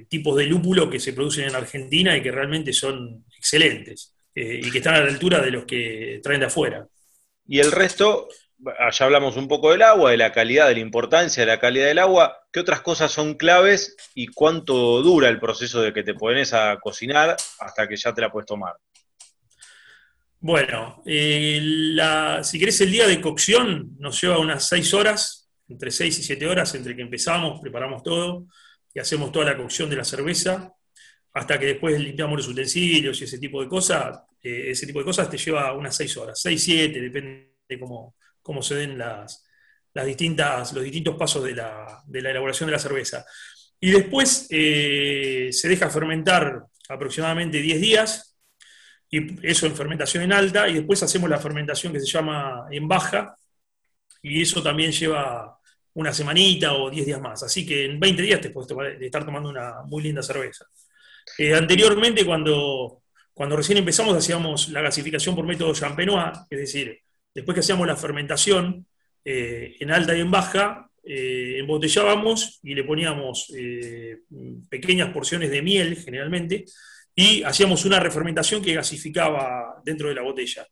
tipos 0.08 0.37
de 0.37 0.46
lúpulo 0.46 0.90
que 0.90 1.00
se 1.00 1.12
producen 1.12 1.49
en 1.49 1.54
Argentina 1.54 2.16
y 2.16 2.22
que 2.22 2.32
realmente 2.32 2.72
son 2.72 3.25
excelentes 3.37 4.14
y 4.34 4.70
que 4.70 4.78
están 4.78 4.94
a 4.94 5.00
la 5.00 5.10
altura 5.10 5.40
de 5.40 5.50
los 5.50 5.64
que 5.64 6.20
traen 6.22 6.40
de 6.40 6.46
afuera. 6.46 6.87
Y 7.46 7.58
el 7.58 7.72
resto, 7.72 8.28
ya 8.58 9.04
hablamos 9.04 9.37
un 9.37 9.49
poco 9.49 9.72
del 9.72 9.82
agua, 9.82 10.12
de 10.12 10.16
la 10.16 10.32
calidad, 10.32 10.68
de 10.68 10.75
la 10.75 10.80
importancia 10.80 11.44
de 11.44 11.50
la 11.50 11.58
calidad 11.58 11.87
del 11.87 11.99
agua. 11.99 12.38
¿Qué 12.52 12.60
otras 12.60 12.80
cosas 12.80 13.10
son 13.10 13.34
claves 13.34 13.96
y 14.14 14.28
cuánto 14.28 15.02
dura 15.02 15.28
el 15.28 15.40
proceso 15.40 15.82
de 15.82 15.92
que 15.92 16.04
te 16.04 16.14
pones 16.14 16.54
a 16.54 16.78
cocinar 16.80 17.37
hasta 17.58 17.88
que 17.88 17.96
ya 17.96 18.14
te 18.14 18.20
la 18.20 18.30
puedes 18.30 18.46
tomar? 18.46 18.75
Bueno, 20.42 21.02
eh, 21.04 21.61
si 22.42 22.59
querés 22.59 22.80
el 22.80 22.90
día 22.90 23.06
de 23.06 23.20
cocción 23.20 23.94
nos 23.99 24.18
lleva 24.23 24.38
unas 24.38 24.66
6 24.68 24.94
horas, 24.94 25.50
entre 25.68 25.90
6 25.90 26.18
y 26.18 26.23
7 26.23 26.47
horas 26.47 26.75
entre 26.75 26.97
que 26.97 27.02
empezamos, 27.02 27.61
preparamos 27.61 28.02
todo 28.02 28.47
y 28.94 29.00
hacemos 29.00 29.32
toda 29.32 29.44
la 29.44 29.56
cocción 29.59 29.90
de 29.90 29.97
la 29.97 30.04
cerveza, 30.04 30.73
hasta 31.35 31.59
que 31.59 31.66
después 31.66 32.00
limpiamos 32.00 32.38
los 32.38 32.49
utensilios 32.49 33.20
y 33.20 33.25
ese 33.25 33.38
tipo 33.38 33.61
de 33.62 33.68
cosas, 33.68 34.18
eh, 34.42 34.70
ese 34.70 34.87
tipo 34.87 35.00
de 35.00 35.04
cosas 35.04 35.28
te 35.28 35.37
lleva 35.37 35.75
unas 35.75 35.94
6 35.97 36.16
horas, 36.16 36.40
6, 36.40 36.64
7, 36.64 37.00
depende 37.00 37.56
de 37.68 37.78
cómo, 37.78 38.16
cómo 38.40 38.62
se 38.62 38.76
den 38.76 38.97
las, 38.97 39.44
distintas, 39.92 40.73
los 40.73 40.82
distintos 40.82 41.16
pasos 41.16 41.44
de 41.44 41.54
la, 41.54 42.02
elaboración 42.11 42.66
de 42.66 42.73
la 42.73 42.78
cerveza. 42.78 43.26
Y 43.78 43.90
después 43.90 44.47
eh, 44.49 45.50
se 45.52 45.68
deja 45.68 45.90
fermentar 45.90 46.64
aproximadamente 46.88 47.61
10 47.61 47.80
días, 47.80 48.29
y 49.11 49.47
eso 49.47 49.67
en 49.67 49.75
fermentación 49.75 50.23
en 50.23 50.33
alta, 50.33 50.69
y 50.69 50.75
después 50.75 51.02
hacemos 51.02 51.29
la 51.29 51.38
fermentación 51.38 51.93
que 51.93 52.00
se 52.00 52.07
llama 52.07 52.67
en 52.71 52.87
baja, 52.87 53.37
y 54.23 54.43
eso 54.43 54.62
también 54.62 54.93
lleva 54.93 55.59
una 55.95 56.12
semanita 56.12 56.75
o 56.75 56.90
10 56.90 57.07
días 57.07 57.21
más. 57.21 57.43
Así 57.43 57.67
que 57.67 57.85
en 57.85 57.99
20 57.99 58.23
días 58.23 58.40
te 58.40 58.50
puedes 58.50 58.71
estar 59.00 59.25
tomando 59.25 59.49
una 59.49 59.83
muy 59.85 60.02
linda 60.02 60.23
cerveza. 60.23 60.67
Eh, 61.38 61.55
anteriormente, 61.55 62.25
cuando, 62.25 63.02
cuando 63.33 63.57
recién 63.57 63.79
empezamos, 63.79 64.17
hacíamos 64.17 64.69
la 64.69 64.83
gasificación 64.83 65.35
por 65.35 65.47
método 65.47 65.75
Champenois, 65.75 66.38
es 66.49 66.59
decir, 66.59 67.00
después 67.35 67.55
que 67.55 67.61
hacíamos 67.61 67.87
la 67.87 67.97
fermentación 67.97 68.87
eh, 69.25 69.76
en 69.81 69.90
alta 69.90 70.17
y 70.17 70.21
en 70.21 70.31
baja, 70.31 70.88
eh, 71.02 71.57
embotellábamos 71.59 72.61
y 72.62 72.75
le 72.75 72.85
poníamos 72.85 73.52
pequeñas 74.69 75.11
porciones 75.12 75.50
de 75.50 75.62
miel, 75.62 75.97
generalmente, 75.97 76.67
y 77.14 77.43
hacíamos 77.43 77.85
una 77.85 78.00
refermentación 78.00 78.62
que 78.62 78.75
gasificaba 78.75 79.81
dentro 79.85 80.09
de 80.09 80.14
la 80.14 80.23
botella. 80.23 80.67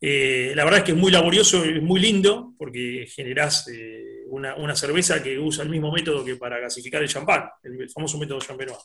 Eh, 0.00 0.52
la 0.54 0.64
verdad 0.64 0.80
es 0.80 0.84
que 0.84 0.92
es 0.92 0.98
muy 0.98 1.10
laborioso, 1.10 1.64
es 1.64 1.82
muy 1.82 2.00
lindo, 2.00 2.54
porque 2.56 3.06
generás 3.12 3.66
eh, 3.68 4.24
una, 4.28 4.76
cerveza 4.76 5.22
que 5.22 5.38
usa 5.38 5.64
el 5.64 5.70
mismo 5.70 5.90
método 5.90 6.24
que 6.24 6.36
para 6.36 6.58
gasificar 6.60 7.02
el 7.02 7.08
champán, 7.08 7.48
el, 7.64 7.90
famoso 7.90 8.18
método 8.18 8.40
champenois. 8.40 8.78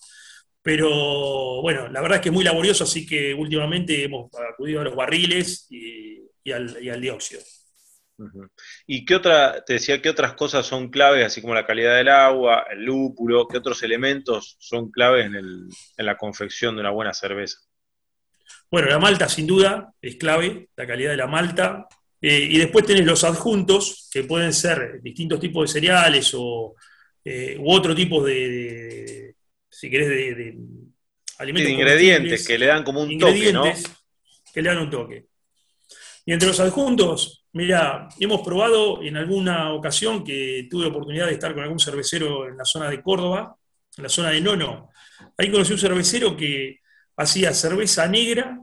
Pero 0.61 1.61
bueno, 1.61 1.89
la 1.89 2.01
verdad 2.01 2.17
es 2.17 2.21
que 2.21 2.29
es 2.29 2.33
muy 2.33 2.43
laborioso, 2.43 2.85
así 2.85 3.05
que 3.05 3.33
últimamente 3.33 4.03
hemos 4.03 4.29
acudido 4.49 4.79
a 4.79 4.83
los 4.85 4.95
barriles 4.95 5.67
y 5.69 6.51
al 6.51 7.01
dióxido. 7.01 7.41
¿Y 8.87 9.05
qué 9.05 9.15
otra, 9.15 9.63
te 9.63 9.73
decía, 9.73 10.01
qué 10.01 10.09
otras 10.09 10.33
cosas 10.33 10.65
son 10.65 10.89
claves, 10.89 11.25
así 11.25 11.41
como 11.41 11.53
la 11.53 11.65
calidad 11.65 11.95
del 11.95 12.09
agua, 12.09 12.65
el 12.71 12.83
lúpulo, 12.85 13.47
qué 13.47 13.57
otros 13.57 13.81
elementos 13.83 14.57
son 14.59 14.91
claves 14.91 15.25
en, 15.25 15.69
la 15.97 16.17
confección 16.17 16.75
de 16.75 16.81
una 16.81 16.91
buena 16.91 17.13
cerveza? 17.13 17.59
Bueno, 18.69 18.89
la 18.89 18.99
malta 18.99 19.29
sin 19.29 19.47
duda 19.47 19.93
es 20.01 20.15
clave, 20.15 20.69
la 20.75 20.87
calidad 20.87 21.11
de 21.11 21.17
la 21.17 21.27
malta. 21.27 21.87
Eh, 22.21 22.47
y 22.51 22.57
después 22.57 22.85
tenés 22.85 23.05
los 23.05 23.23
adjuntos, 23.23 24.09
que 24.11 24.23
pueden 24.23 24.53
ser 24.53 25.01
distintos 25.01 25.39
tipos 25.39 25.67
de 25.67 25.79
cereales 25.79 26.31
o, 26.35 26.75
eh, 27.25 27.57
u 27.59 27.71
otro 27.71 27.93
tipo 27.95 28.23
de, 28.23 29.35
si 29.69 29.89
querés, 29.89 30.09
de, 30.09 30.57
alimentos. 31.37 31.67
de 31.67 31.73
ingredientes 31.73 32.47
que 32.47 32.57
le 32.57 32.67
dan 32.67 32.83
como 32.83 33.01
un 33.01 33.17
toque, 33.17 33.51
¿no? 33.51 33.63
Que 34.53 34.61
le 34.61 34.69
dan 34.69 34.79
un 34.79 34.89
toque. 34.89 35.25
Y 36.25 36.33
entre 36.33 36.47
los 36.47 36.59
adjuntos 36.59 37.42
Mira, 37.55 38.09
hemos 38.19 38.41
probado 38.41 39.03
en 39.03 39.15
alguna 39.15 39.73
ocasión 39.73 40.23
que 40.23 40.67
tuve 40.69 40.87
oportunidad 40.87 41.27
de 41.27 41.33
estar 41.33 41.53
con 41.53 41.61
algún 41.61 41.79
cervecero 41.79 42.47
en 42.47 42.57
la 42.57 42.65
zona 42.65 42.89
de 42.89 42.99
Córdoba, 42.99 43.55
en 43.95 44.03
la 44.03 44.09
zona 44.09 44.31
de 44.31 44.41
Nono. 44.41 44.89
Ahí 45.37 45.51
conocí 45.51 45.73
un 45.73 45.77
cervecero 45.79 46.35
que 46.35 46.79
hacía 47.15 47.53
cerveza 47.53 48.07
negra 48.07 48.59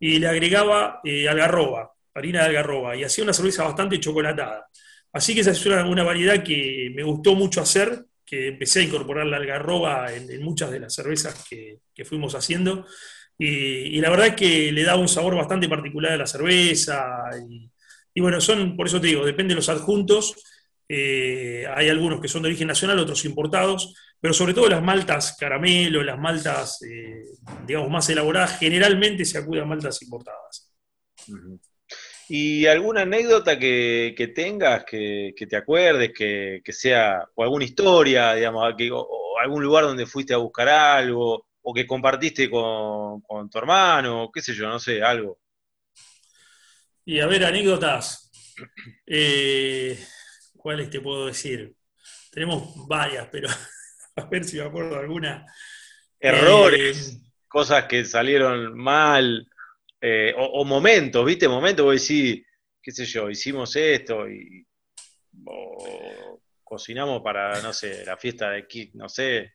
y 0.00 0.18
le 0.18 0.26
agregaba 0.26 1.00
eh, 1.04 1.28
algarroba, 1.28 1.92
harina 2.14 2.40
de 2.40 2.46
algarroba, 2.46 2.96
y 2.96 3.04
hacía 3.04 3.22
una 3.22 3.32
cerveza 3.32 3.62
bastante 3.62 4.00
chocolatada. 4.00 4.66
Así 5.12 5.32
que 5.32 5.42
esa 5.42 5.52
es 5.52 5.64
una, 5.64 6.02
variedad 6.02 6.42
que 6.42 6.90
me 6.96 7.04
gustó 7.04 7.36
mucho 7.36 7.60
hacer, 7.60 8.06
que 8.24 8.48
empecé 8.48 8.80
a 8.80 8.82
incorporar 8.82 9.26
la 9.26 9.36
algarroba 9.36 10.12
en, 10.12 10.42
muchas 10.42 10.72
de 10.72 10.80
las 10.80 10.92
cervezas 10.94 11.46
que, 11.48 11.78
fuimos 12.04 12.34
haciendo. 12.34 12.86
Y, 13.38 13.46
y, 13.96 14.00
la 14.00 14.10
verdad 14.10 14.28
es 14.28 14.34
que 14.34 14.72
le 14.72 14.82
da 14.82 14.96
un 14.96 15.08
sabor 15.08 15.36
bastante 15.36 15.68
particular 15.68 16.12
a 16.12 16.16
la 16.16 16.26
cerveza 16.26 17.30
y, 17.48 17.70
y 18.16 18.20
bueno, 18.22 18.40
son, 18.40 18.78
por 18.78 18.86
eso 18.86 18.98
te 18.98 19.08
digo, 19.08 19.26
depende 19.26 19.52
de 19.52 19.56
los 19.56 19.68
adjuntos. 19.68 20.42
Eh, 20.88 21.66
hay 21.74 21.90
algunos 21.90 22.18
que 22.18 22.28
son 22.28 22.40
de 22.40 22.48
origen 22.48 22.66
nacional, 22.66 22.98
otros 22.98 23.26
importados, 23.26 23.94
pero 24.18 24.32
sobre 24.32 24.54
todo 24.54 24.70
las 24.70 24.82
maltas 24.82 25.36
caramelo, 25.38 26.02
las 26.02 26.18
maltas, 26.18 26.80
eh, 26.80 27.24
digamos, 27.66 27.90
más 27.90 28.08
elaboradas, 28.08 28.58
generalmente 28.58 29.26
se 29.26 29.36
acude 29.36 29.60
a 29.60 29.66
maltas 29.66 30.00
importadas. 30.00 30.72
¿Y 32.30 32.64
alguna 32.64 33.02
anécdota 33.02 33.58
que, 33.58 34.32
tengas, 34.34 34.86
que, 34.86 35.34
te 35.36 35.56
acuerdes, 35.56 36.12
que, 36.14 36.72
sea, 36.72 37.22
o 37.34 37.42
alguna 37.42 37.66
historia, 37.66 38.32
digamos, 38.32 38.64
o, 38.92 39.38
algún 39.42 39.62
lugar 39.62 39.84
donde 39.84 40.06
fuiste 40.06 40.32
a 40.32 40.38
buscar 40.38 40.70
algo, 40.70 41.48
o 41.60 41.74
que 41.74 41.86
compartiste 41.86 42.48
con, 42.48 43.20
con 43.20 43.50
tu 43.50 43.58
hermano, 43.58 44.30
qué 44.32 44.40
sé 44.40 44.54
yo, 44.54 44.66
no 44.68 44.78
sé, 44.78 45.02
algo? 45.02 45.38
Y 47.08 47.20
a 47.20 47.26
ver, 47.26 47.44
anécdotas. 47.44 48.32
Eh, 49.06 49.96
¿Cuáles 50.56 50.90
te 50.90 51.00
puedo 51.00 51.26
decir? 51.26 51.72
Tenemos 52.32 52.86
varias, 52.88 53.28
pero 53.30 53.48
a 54.16 54.24
ver 54.24 54.44
si 54.44 54.56
me 54.56 54.64
acuerdo 54.64 54.90
de 54.90 55.00
alguna. 55.02 55.46
Errores, 56.18 57.12
eh, 57.12 57.30
cosas 57.46 57.84
que 57.84 58.04
salieron 58.04 58.76
mal, 58.76 59.48
eh, 60.00 60.34
o, 60.36 60.64
momentos, 60.64 61.24
¿viste? 61.24 61.46
Momentos, 61.46 61.84
voy 61.84 61.94
a 61.94 62.00
decir, 62.00 62.44
qué 62.82 62.90
sé 62.90 63.04
yo, 63.04 63.30
hicimos 63.30 63.76
esto 63.76 64.28
y 64.28 64.66
o 65.44 66.40
cocinamos 66.64 67.22
para, 67.22 67.62
no 67.62 67.72
sé, 67.72 68.04
la 68.04 68.16
fiesta 68.16 68.50
de 68.50 68.66
Kik, 68.66 68.94
no 68.94 69.08
sé. 69.08 69.54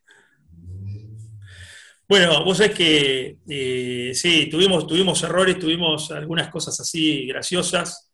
Bueno, 2.11 2.43
vos 2.43 2.57
sabés 2.57 2.75
que 2.75 3.37
eh, 3.47 4.11
sí, 4.13 4.47
tuvimos, 4.47 4.85
tuvimos 4.85 5.23
errores, 5.23 5.57
tuvimos 5.57 6.11
algunas 6.11 6.49
cosas 6.49 6.77
así 6.77 7.25
graciosas, 7.25 8.11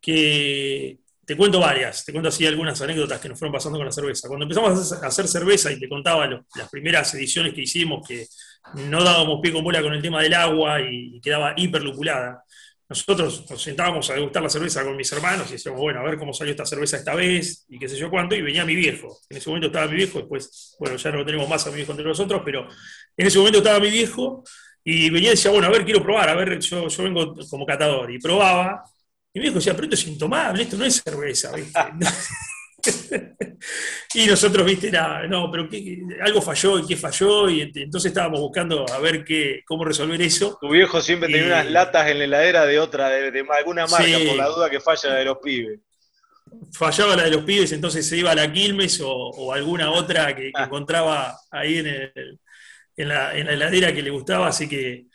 que 0.00 1.00
te 1.22 1.36
cuento 1.36 1.60
varias, 1.60 2.02
te 2.02 2.12
cuento 2.12 2.30
así 2.30 2.46
algunas 2.46 2.80
anécdotas 2.80 3.20
que 3.20 3.28
nos 3.28 3.38
fueron 3.38 3.52
pasando 3.52 3.76
con 3.76 3.84
la 3.84 3.92
cerveza. 3.92 4.28
Cuando 4.28 4.44
empezamos 4.44 4.90
a 4.90 5.06
hacer 5.06 5.28
cerveza 5.28 5.70
y 5.70 5.78
te 5.78 5.86
contaba 5.86 6.26
las 6.26 6.70
primeras 6.70 7.12
ediciones 7.12 7.52
que 7.52 7.60
hicimos, 7.60 8.08
que 8.08 8.26
no 8.88 9.04
dábamos 9.04 9.40
pie 9.42 9.52
con 9.52 9.62
bola 9.62 9.82
con 9.82 9.92
el 9.92 10.00
tema 10.00 10.22
del 10.22 10.32
agua 10.32 10.80
y, 10.80 11.20
quedaba 11.20 11.52
hiperlupulada, 11.58 12.42
nosotros 12.88 13.50
nos 13.50 13.62
sentábamos 13.62 14.08
a 14.10 14.14
degustar 14.14 14.42
la 14.42 14.48
cerveza 14.48 14.84
con 14.84 14.96
mis 14.96 15.10
hermanos 15.10 15.48
y 15.48 15.52
decíamos, 15.54 15.80
bueno, 15.80 16.00
a 16.00 16.04
ver 16.04 16.16
cómo 16.18 16.32
salió 16.32 16.52
esta 16.52 16.64
cerveza 16.64 16.96
esta 16.96 17.14
vez 17.14 17.64
y 17.68 17.78
qué 17.78 17.88
sé 17.88 17.96
yo 17.96 18.08
cuánto, 18.10 18.36
y 18.36 18.42
venía 18.42 18.64
mi 18.64 18.76
viejo. 18.76 19.18
En 19.28 19.38
ese 19.38 19.48
momento 19.50 19.66
estaba 19.66 19.88
mi 19.88 19.96
viejo, 19.96 20.18
después, 20.18 20.76
bueno, 20.78 20.96
ya 20.96 21.10
no 21.10 21.24
tenemos 21.24 21.48
más 21.48 21.66
a 21.66 21.70
mi 21.70 21.76
viejo 21.76 21.92
entre 21.92 22.06
nosotros, 22.06 22.42
pero 22.44 22.68
en 23.16 23.26
ese 23.26 23.38
momento 23.38 23.58
estaba 23.58 23.80
mi 23.80 23.90
viejo 23.90 24.44
y 24.84 25.10
venía 25.10 25.30
y 25.30 25.32
decía, 25.32 25.50
bueno, 25.50 25.66
a 25.66 25.70
ver, 25.70 25.84
quiero 25.84 26.02
probar, 26.02 26.28
a 26.28 26.34
ver, 26.36 26.58
yo, 26.60 26.86
yo 26.88 27.02
vengo 27.02 27.34
como 27.50 27.66
catador, 27.66 28.10
y 28.12 28.18
probaba, 28.20 28.84
y 29.32 29.40
mi 29.40 29.42
viejo 29.44 29.56
decía, 29.56 29.74
pero 29.74 29.84
esto 29.84 29.96
es 29.96 30.06
intomable, 30.06 30.62
esto 30.62 30.76
no 30.76 30.84
es 30.84 31.02
cerveza, 31.04 31.52
¿viste? 31.52 31.80
y 34.14 34.26
nosotros, 34.26 34.66
viste, 34.66 34.88
era, 34.88 35.26
no, 35.26 35.50
pero 35.50 35.68
algo 36.22 36.42
falló 36.42 36.78
y 36.78 36.86
qué 36.86 36.96
falló, 36.96 37.48
y 37.48 37.60
entonces 37.74 38.10
estábamos 38.10 38.40
buscando 38.40 38.84
a 38.92 38.98
ver 38.98 39.24
qué, 39.24 39.62
cómo 39.66 39.84
resolver 39.84 40.20
eso. 40.22 40.58
Tu 40.60 40.68
viejo 40.68 41.00
siempre 41.00 41.28
tenía 41.28 41.46
unas 41.46 41.70
latas 41.70 42.08
en 42.08 42.18
la 42.18 42.24
heladera 42.24 42.66
de 42.66 42.78
otra, 42.78 43.08
de, 43.08 43.44
alguna 43.56 43.86
marca, 43.86 44.18
por 44.26 44.36
la 44.36 44.48
duda 44.48 44.70
que 44.70 44.80
falla 44.80 45.10
la 45.10 45.16
de 45.16 45.24
los 45.24 45.38
pibes. 45.38 45.80
Fallaba 46.72 47.16
la 47.16 47.24
de 47.24 47.30
los 47.30 47.44
pibes, 47.44 47.72
entonces 47.72 48.08
se 48.08 48.16
iba 48.16 48.30
a 48.30 48.34
la 48.34 48.52
Quilmes 48.52 49.00
o, 49.04 49.52
alguna 49.52 49.90
otra 49.90 50.34
que, 50.34 50.50
ah. 50.54 50.64
encontraba 50.64 51.38
ahí 51.50 51.78
en, 51.78 53.08
la, 53.08 53.34
heladera 53.36 53.92
que 53.92 54.02
le 54.02 54.10
gustaba, 54.10 54.48
así 54.48 54.68
que 54.68 55.06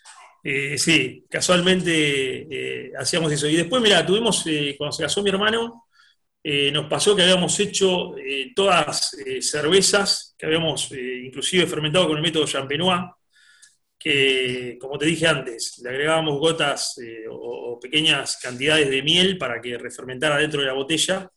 eh, 0.43 0.77
sí, 0.77 1.25
casualmente 1.29 1.91
eh, 2.49 2.91
hacíamos 2.97 3.31
eso. 3.31 3.47
Y 3.47 3.55
después, 3.55 3.81
mira, 3.81 4.05
tuvimos, 4.05 4.43
eh, 4.47 4.75
cuando 4.77 4.91
se 4.91 5.03
casó 5.03 5.21
mi 5.21 5.29
hermano, 5.29 5.85
eh, 6.43 6.71
nos 6.71 6.87
pasó 6.87 7.15
que 7.15 7.21
habíamos 7.21 7.59
hecho 7.59 8.17
eh, 8.17 8.51
todas 8.55 9.13
eh, 9.25 9.41
cervezas 9.43 10.35
que 10.37 10.47
habíamos 10.47 10.91
inclusive 10.91 11.67
fermentado 11.67 12.07
con 12.07 12.17
el 12.17 12.23
método 12.23 12.47
Champenois, 12.47 13.11
que 13.97 14.77
como 14.81 14.97
te 14.97 15.05
dije 15.05 15.27
antes, 15.27 15.79
le 15.83 15.89
agregábamos 15.89 16.39
gotas 16.39 16.95
o, 17.29 17.79
pequeñas 17.79 18.39
cantidades 18.41 18.89
de 18.89 19.03
miel 19.03 19.37
para 19.37 19.61
que 19.61 19.77
refermentara 19.77 20.37
dentro 20.37 20.61
de 20.61 20.67
la 20.67 20.73
botella. 20.73 21.29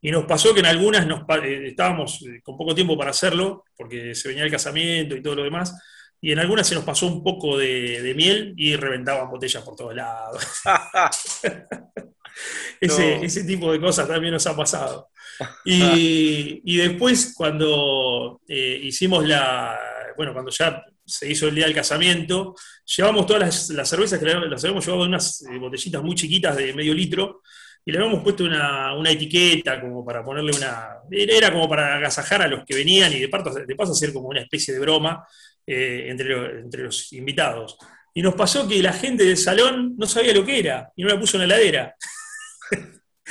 Y 0.00 0.10
nos 0.10 0.24
pasó 0.24 0.54
que 0.54 0.60
en 0.60 0.66
algunas 0.66 1.06
nos, 1.06 1.22
estábamos 1.44 2.24
con 2.42 2.56
poco 2.56 2.74
tiempo 2.74 2.96
para 2.96 3.10
hacerlo, 3.10 3.64
porque 3.76 4.14
se 4.14 4.28
venía 4.28 4.44
el 4.44 4.50
casamiento 4.50 5.16
y 5.16 5.22
todo 5.22 5.36
lo 5.36 5.42
demás, 5.42 5.74
y 6.20 6.32
en 6.32 6.38
algunas 6.38 6.66
se 6.66 6.74
nos 6.74 6.84
pasó 6.84 7.06
un 7.06 7.22
poco 7.22 7.58
de, 7.58 8.02
de 8.02 8.14
miel 8.14 8.54
y 8.56 8.76
reventaban 8.76 9.30
botellas 9.30 9.62
por 9.62 9.76
todos 9.76 9.94
lados. 9.94 10.42
ese, 12.80 13.44
tipo 13.44 13.72
de 13.72 13.80
cosas 13.80 14.08
también 14.08 14.32
nos 14.32 14.46
ha 14.46 14.56
pasado. 14.56 15.08
Y, 15.64 16.76
después 16.78 17.34
cuando 17.36 18.40
eh, 18.48 18.80
hicimos 18.84 19.26
la, 19.26 19.78
bueno, 20.16 20.32
cuando 20.32 20.50
ya 20.50 20.82
se 21.04 21.30
hizo 21.30 21.48
el 21.48 21.54
día 21.54 21.66
del 21.66 21.74
casamiento, 21.74 22.54
llevamos 22.96 23.26
todas 23.26 23.70
las, 23.70 23.88
cervezas 23.88 24.18
que 24.18 24.26
las 24.26 24.64
habíamos 24.64 24.84
llevado 24.84 25.04
en 25.04 25.10
unas 25.10 25.42
eh, 25.42 25.58
botellitas 25.58 26.02
muy 26.02 26.14
chiquitas 26.14 26.56
de 26.56 26.72
medio 26.72 26.94
litro 26.94 27.42
y 27.84 27.92
le 27.92 27.98
habíamos 27.98 28.22
puesto 28.22 28.44
una, 28.44 29.10
etiqueta 29.10 29.80
como 29.80 30.04
para 30.04 30.24
ponerle 30.24 30.50
una... 30.56 30.88
Era 31.08 31.52
como 31.52 31.68
para 31.68 31.96
agasajar 31.96 32.42
a 32.42 32.48
los 32.48 32.64
que 32.64 32.74
venían 32.74 33.12
y 33.12 33.20
de, 33.20 33.28
paso, 33.28 33.54
de 33.54 33.76
paso 33.76 33.92
hacer 33.92 34.12
como 34.12 34.28
una 34.28 34.40
especie 34.40 34.74
de 34.74 34.80
broma 34.80 35.24
eh, 35.64 36.06
entre, 36.08 36.60
entre 36.60 36.82
los 36.82 37.12
invitados. 37.12 37.78
Y 38.12 38.22
nos 38.22 38.34
pasó 38.34 38.66
que 38.66 38.82
la 38.82 38.92
gente 38.92 39.22
del 39.22 39.36
salón 39.36 39.94
no 39.96 40.06
sabía 40.06 40.34
lo 40.34 40.44
que 40.44 40.58
era 40.58 40.90
y 40.96 41.02
no 41.02 41.10
la 41.10 41.20
puso 41.20 41.36
en 41.36 41.46
la 41.46 41.54
heladera. 41.54 41.94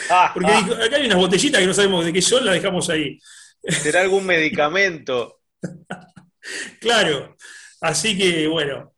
Ah, 0.09 0.31
Porque 0.33 0.51
ah. 0.51 0.85
acá 0.85 0.97
hay 0.97 1.05
unas 1.05 1.17
botellitas 1.17 1.61
que 1.61 1.67
no 1.67 1.73
sabemos 1.73 2.05
de 2.05 2.13
qué 2.13 2.21
son, 2.21 2.45
las 2.45 2.55
dejamos 2.55 2.89
ahí. 2.89 3.19
¿Será 3.63 4.01
algún 4.01 4.25
medicamento? 4.25 5.41
claro, 6.79 7.35
así 7.81 8.17
que 8.17 8.47
bueno. 8.47 8.93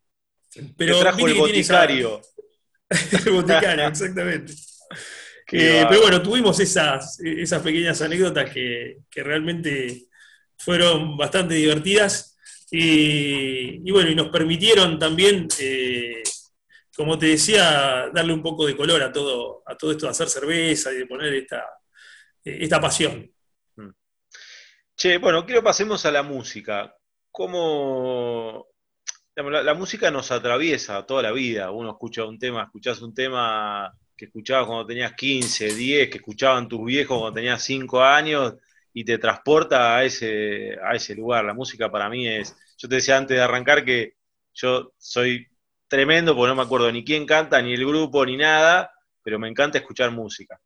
Pero 0.75 0.99
trajo 0.99 1.27
el 1.27 1.35
boticario. 1.35 2.21
el 3.25 3.31
boticario, 3.31 3.87
exactamente. 3.87 4.53
Eh, 5.51 5.85
pero 5.87 6.01
bueno, 6.01 6.21
tuvimos 6.21 6.59
esas, 6.59 7.19
esas 7.21 7.61
pequeñas 7.61 8.01
anécdotas 8.01 8.49
que, 8.49 8.97
realmente 9.15 10.07
fueron 10.57 11.15
bastante 11.15 11.53
divertidas 11.53 12.37
y, 12.69 13.89
bueno, 13.91 14.09
y 14.09 14.15
nos 14.15 14.29
permitieron 14.29 14.99
también 14.99 15.47
eh, 15.59 16.23
como 16.97 17.17
te 17.19 17.27
decía, 17.27 18.09
darle 18.11 18.33
un 18.33 18.41
poco 18.41 18.65
de 18.65 18.75
color 18.75 19.03
a 19.03 19.11
todo, 19.11 19.61
a 19.67 19.77
todo 19.77 19.91
esto 19.91 20.07
de 20.07 20.11
hacer 20.11 20.27
cerveza 20.29 20.91
y 20.91 20.97
de 20.97 21.05
poner 21.05 21.31
esta, 21.31 21.63
eh, 22.43 22.57
esta 22.61 22.81
pasión. 22.81 23.31
Mm. 23.75 23.89
Che, 24.95 25.19
bueno, 25.19 25.45
quiero 25.45 25.61
pasemos 25.63 26.03
a 26.07 26.11
la 26.11 26.23
música. 26.23 26.91
¿Cómo 27.31 28.67
la, 29.35 29.73
música 29.75 30.09
nos 30.09 30.31
atraviesa 30.31 31.05
toda 31.05 31.21
la 31.21 31.31
vida? 31.31 31.69
Uno 31.69 31.91
escucha 31.91 32.25
un 32.25 32.39
tema, 32.39 32.63
escuchás 32.63 32.99
un 33.03 33.13
tema 33.13 33.95
que 34.15 34.25
escuchabas 34.25 34.65
cuando 34.65 34.87
tenías 34.87 35.13
15, 35.13 35.75
10, 35.75 36.09
que 36.09 36.17
escuchaban 36.17 36.67
tus 36.67 36.83
viejos 36.83 37.19
cuando 37.19 37.35
tenías 37.35 37.63
5 37.63 38.01
años 38.03 38.55
y 38.91 39.05
te 39.05 39.19
transporta 39.19 39.97
a 39.97 40.03
ese, 40.03 40.75
a 40.83 40.95
ese 40.95 41.13
lugar. 41.13 41.45
La 41.45 41.53
música 41.53 41.91
para 41.91 42.09
mí 42.09 42.27
es, 42.27 42.57
yo 42.75 42.89
te 42.89 42.95
decía 42.95 43.17
antes 43.17 43.37
de 43.37 43.43
arrancar 43.43 43.85
que 43.85 44.15
yo 44.55 44.93
soy 44.97 45.47
tremendo, 45.87 46.35
porque 46.35 46.49
no 46.49 46.55
me 46.55 46.63
acuerdo 46.63 46.91
ni 46.91 47.03
quién 47.03 47.25
canta, 47.25 47.61
ni 47.61 47.73
el 47.73 47.85
grupo, 47.85 48.25
ni 48.25 48.37
nada, 48.37 48.91
pero 49.21 49.39
me 49.39 49.47
encanta 49.47 49.77
escuchar 49.77 50.11
música. 50.11 50.59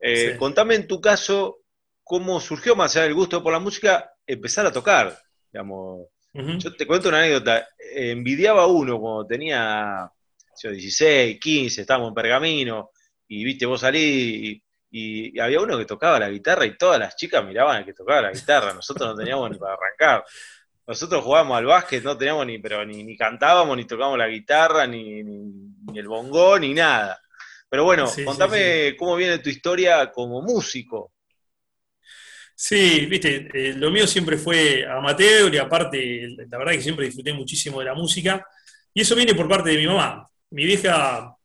Eh, 0.00 0.36
contame 0.38 0.74
en 0.74 0.86
tu 0.86 1.00
caso 1.00 1.60
cómo 2.04 2.40
surgió 2.40 2.76
más 2.76 2.94
allá 2.96 3.04
del 3.04 3.14
gusto 3.14 3.42
por 3.42 3.52
la 3.52 3.58
música, 3.58 4.12
empezar 4.26 4.66
a 4.66 4.72
tocar. 4.72 5.18
Digamos. 5.52 6.08
Yo 6.32 6.76
te 6.76 6.86
cuento 6.86 7.08
una 7.08 7.18
anécdota. 7.18 7.68
Envidiaba 7.78 8.66
uno 8.66 9.00
cuando 9.00 9.26
tenía 9.26 10.10
16, 10.62 11.38
15, 11.40 11.80
estábamos 11.80 12.08
en 12.08 12.14
Pergamino, 12.14 12.90
y 13.26 13.44
viste, 13.44 13.66
vos 13.66 13.80
salí 13.80 14.62
y, 14.90 15.30
y, 15.30 15.38
había 15.38 15.60
uno 15.60 15.76
que 15.76 15.84
tocaba 15.84 16.18
la 16.18 16.30
guitarra 16.30 16.64
y 16.64 16.76
todas 16.76 16.98
las 16.98 17.14
chicas 17.16 17.44
miraban 17.44 17.76
al 17.76 17.84
que 17.84 17.92
tocaba 17.92 18.22
la 18.22 18.32
guitarra. 18.32 18.72
Nosotros 18.72 19.10
no 19.10 19.16
teníamos 19.16 19.50
ni 19.50 19.58
para 19.58 19.74
arrancar. 19.74 20.24
Nosotros 20.88 21.22
jugábamos 21.22 21.58
al 21.58 21.66
básquet, 21.66 22.02
no 22.02 22.16
teníamos 22.16 22.46
ni, 22.46 22.58
pero 22.60 22.82
ni, 22.82 23.14
cantábamos, 23.14 23.76
ni 23.76 23.84
tocábamos 23.84 24.16
la 24.16 24.26
guitarra, 24.26 24.86
ni, 24.86 25.18
el 25.20 26.08
bongó, 26.08 26.58
ni 26.58 26.72
nada. 26.72 27.20
Pero 27.68 27.84
bueno, 27.84 28.10
contame 28.24 28.96
cómo 28.96 29.14
viene 29.16 29.38
tu 29.38 29.50
historia 29.50 30.10
como 30.10 30.40
músico. 30.40 31.12
Sí, 32.54 33.04
viste, 33.04 33.50
eh, 33.52 33.74
lo 33.74 33.90
mío 33.90 34.06
siempre 34.06 34.38
fue 34.38 34.86
amateur 34.88 35.54
y 35.54 35.58
aparte, 35.58 36.26
la 36.48 36.56
verdad 36.56 36.72
que 36.72 36.80
siempre 36.80 37.04
disfruté 37.04 37.34
muchísimo 37.34 37.80
de 37.80 37.84
la 37.84 37.94
música. 37.94 38.46
Y 38.94 39.02
eso 39.02 39.14
viene 39.14 39.34
por 39.34 39.46
parte 39.46 39.68
de 39.68 39.76
mi 39.76 39.86
mamá. 39.86 40.26
Mi 40.50 40.64
vieja 40.64 41.36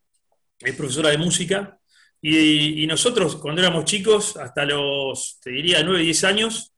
es 0.58 0.74
profesora 0.74 1.10
de 1.10 1.18
música 1.18 1.78
y, 2.22 2.82
y 2.82 2.88
nosotros 2.88 3.36
cuando 3.36 3.62
éramos 3.62 3.84
chicos, 3.84 4.38
hasta 4.38 4.64
los, 4.64 5.42
te 5.42 5.52
diría, 5.52 5.84
9, 5.84 6.02
10 6.02 6.24
años, 6.24 6.73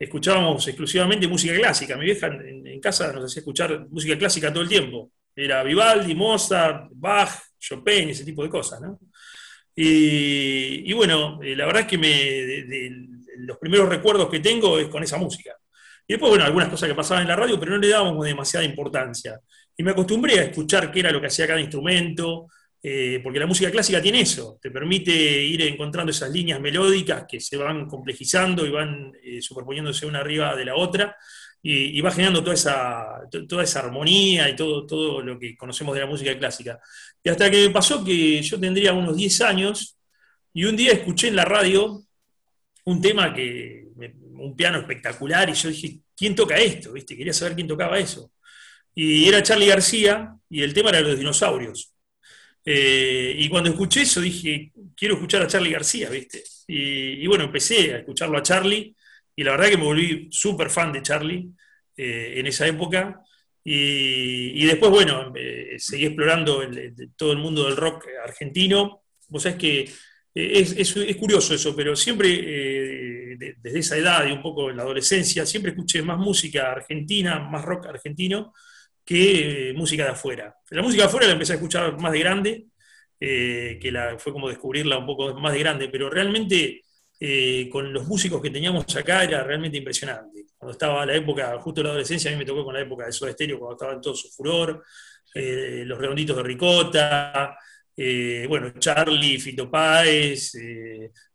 escuchábamos 0.00 0.66
exclusivamente 0.66 1.28
música 1.28 1.54
clásica. 1.54 1.96
Mi 1.96 2.06
vieja 2.06 2.26
en, 2.26 2.80
casa 2.80 3.12
nos 3.12 3.26
hacía 3.26 3.40
escuchar 3.40 3.86
música 3.90 4.16
clásica 4.16 4.50
todo 4.50 4.62
el 4.62 4.68
tiempo. 4.68 5.12
Era 5.36 5.62
Vivaldi, 5.62 6.14
Mozart, 6.14 6.88
Bach, 6.92 7.30
Chopin, 7.58 8.08
ese 8.08 8.24
tipo 8.24 8.42
de 8.42 8.48
cosas. 8.48 8.80
Y, 9.76 10.90
bueno, 10.94 11.40
eh, 11.42 11.54
la 11.54 11.66
verdad 11.66 11.82
es 11.82 11.88
que 11.88 11.98
me, 11.98 12.96
los 13.36 13.58
primeros 13.58 13.88
recuerdos 13.88 14.30
que 14.30 14.40
tengo 14.40 14.78
es 14.78 14.88
con 14.88 15.02
esa 15.02 15.18
música. 15.18 15.54
Y 16.06 16.14
después, 16.14 16.30
bueno, 16.30 16.46
algunas 16.46 16.70
cosas 16.70 16.88
que 16.88 16.94
pasaban 16.94 17.22
en 17.22 17.28
la 17.28 17.36
radio, 17.36 17.60
pero 17.60 17.72
no 17.72 17.78
le 17.78 17.88
dábamos 17.88 18.24
demasiada 18.24 18.64
importancia. 18.64 19.38
Y 19.76 19.82
me 19.82 19.90
acostumbré 19.90 20.40
a 20.40 20.44
escuchar 20.44 20.90
qué 20.90 21.00
era 21.00 21.12
lo 21.12 21.20
que 21.20 21.26
hacía 21.26 21.46
cada 21.46 21.60
instrumento, 21.60 22.48
eh, 22.82 23.20
porque 23.22 23.38
la 23.38 23.46
música 23.46 23.70
clásica 23.70 24.00
tiene 24.00 24.22
eso, 24.22 24.58
te 24.60 24.70
permite 24.70 25.12
ir 25.12 25.60
encontrando 25.62 26.10
esas 26.10 26.30
líneas 26.30 26.60
melódicas 26.60 27.24
que 27.28 27.38
se 27.38 27.56
van 27.56 27.86
complejizando 27.86 28.64
y 28.64 28.70
van 28.70 29.12
eh, 29.22 29.42
superponiéndose 29.42 30.06
una 30.06 30.20
arriba 30.20 30.56
de 30.56 30.64
la 30.64 30.76
otra, 30.76 31.16
y, 31.62 32.00
va 32.00 32.10
generando 32.10 32.42
toda 32.42 32.54
esa, 32.54 33.20
toda 33.46 33.62
esa 33.64 33.80
armonía 33.80 34.48
y 34.48 34.56
todo, 34.56 34.86
todo 34.86 35.20
lo 35.20 35.38
que 35.38 35.56
conocemos 35.56 35.94
de 35.94 36.00
la 36.00 36.06
música 36.06 36.38
clásica. 36.38 36.80
Y 37.22 37.28
hasta 37.28 37.50
que 37.50 37.68
pasó 37.70 38.02
que 38.02 38.40
yo 38.40 38.58
tendría 38.58 38.94
unos 38.94 39.16
10 39.16 39.40
años, 39.42 39.98
y 40.54 40.64
un 40.64 40.76
día 40.76 40.92
escuché 40.92 41.28
en 41.28 41.36
la 41.36 41.44
radio 41.44 42.02
un 42.84 43.00
tema 43.02 43.34
que, 43.34 43.88
un 44.38 44.56
piano 44.56 44.78
espectacular, 44.78 45.50
y 45.50 45.52
yo 45.54 45.68
dije, 45.68 46.00
¿quién 46.16 46.34
toca 46.34 46.56
esto? 46.56 46.92
¿Viste? 46.92 47.16
Quería 47.16 47.34
saber 47.34 47.54
quién 47.54 47.68
tocaba 47.68 47.98
eso. 47.98 48.32
Y 48.94 49.28
era 49.28 49.42
Charlie 49.42 49.66
García, 49.66 50.34
y 50.48 50.62
el 50.62 50.72
tema 50.72 50.88
era 50.90 51.02
los 51.02 51.18
dinosaurios. 51.18 51.89
Eh, 52.64 53.34
y 53.38 53.48
cuando 53.48 53.70
escuché 53.70 54.02
eso 54.02 54.20
dije, 54.20 54.72
quiero 54.96 55.14
escuchar 55.14 55.42
a 55.42 55.46
Charlie 55.46 55.72
García, 55.72 56.10
¿viste? 56.10 56.42
Y, 56.66 57.26
bueno, 57.26 57.44
empecé 57.44 57.94
a 57.94 57.98
escucharlo 57.98 58.38
a 58.38 58.42
Charlie 58.42 58.94
y 59.34 59.42
la 59.42 59.52
verdad 59.52 59.70
que 59.70 59.76
me 59.76 59.84
volví 59.84 60.28
súper 60.30 60.70
fan 60.70 60.92
de 60.92 61.02
Charlie 61.02 61.48
eh, 61.96 62.34
en 62.36 62.46
esa 62.46 62.66
época. 62.66 63.22
Y, 63.64 64.64
después, 64.64 64.90
bueno, 64.90 65.32
eh, 65.36 65.76
seguí 65.78 66.06
explorando 66.06 66.62
todo 67.16 67.32
el 67.32 67.38
mundo 67.38 67.64
del 67.64 67.76
rock 67.76 68.06
argentino. 68.24 69.02
Vos 69.28 69.42
sabés 69.42 69.58
que 69.58 69.80
eh, 70.34 70.74
es, 70.76 71.16
curioso 71.16 71.54
eso, 71.54 71.74
pero 71.74 71.96
siempre, 71.96 73.36
desde 73.36 73.78
esa 73.78 73.96
edad 73.96 74.26
y 74.26 74.32
un 74.32 74.42
poco 74.42 74.70
en 74.70 74.76
la 74.76 74.82
adolescencia, 74.82 75.44
siempre 75.46 75.72
escuché 75.72 76.02
más 76.02 76.18
música 76.18 76.72
argentina, 76.72 77.38
más 77.40 77.64
rock 77.64 77.86
argentino, 77.86 78.52
que 79.04 79.72
música 79.76 80.04
de 80.04 80.10
afuera. 80.10 80.54
La 80.70 80.82
música 80.82 81.02
de 81.02 81.08
afuera 81.08 81.26
la 81.26 81.32
empecé 81.32 81.52
a 81.52 81.56
escuchar 81.56 81.98
más 81.98 82.12
de 82.12 82.18
grande, 82.18 82.66
eh, 83.18 83.78
que 83.80 83.92
la, 83.92 84.18
fue 84.18 84.32
como 84.32 84.48
descubrirla 84.48 84.96
un 84.96 85.06
poco 85.06 85.34
más 85.34 85.52
de 85.52 85.58
grande, 85.58 85.88
pero 85.88 86.08
realmente 86.08 86.84
eh, 87.18 87.68
con 87.70 87.92
los 87.92 88.06
músicos 88.06 88.40
que 88.40 88.48
teníamos 88.48 88.96
acá 88.96 89.24
era 89.24 89.44
realmente 89.44 89.76
impresionante. 89.76 90.46
Cuando 90.56 90.72
estaba 90.72 91.04
la 91.04 91.14
época, 91.14 91.58
justo 91.58 91.82
la 91.82 91.90
adolescencia, 91.90 92.30
a 92.30 92.32
mí 92.32 92.38
me 92.38 92.46
tocó 92.46 92.64
con 92.64 92.72
la 92.72 92.80
época 92.80 93.04
de 93.04 93.12
Soda 93.12 93.32
Stereo, 93.32 93.58
cuando 93.58 93.74
estaba 93.74 93.92
en 93.92 94.00
todo 94.00 94.14
su 94.14 94.28
furor, 94.30 94.82
eh, 95.34 95.82
los 95.84 95.98
redonditos 95.98 96.36
de 96.36 96.42
Ricota, 96.42 97.56
bueno, 98.48 98.72
Charlie, 98.78 99.38
Fito 99.38 99.70
Páez, 99.70 100.52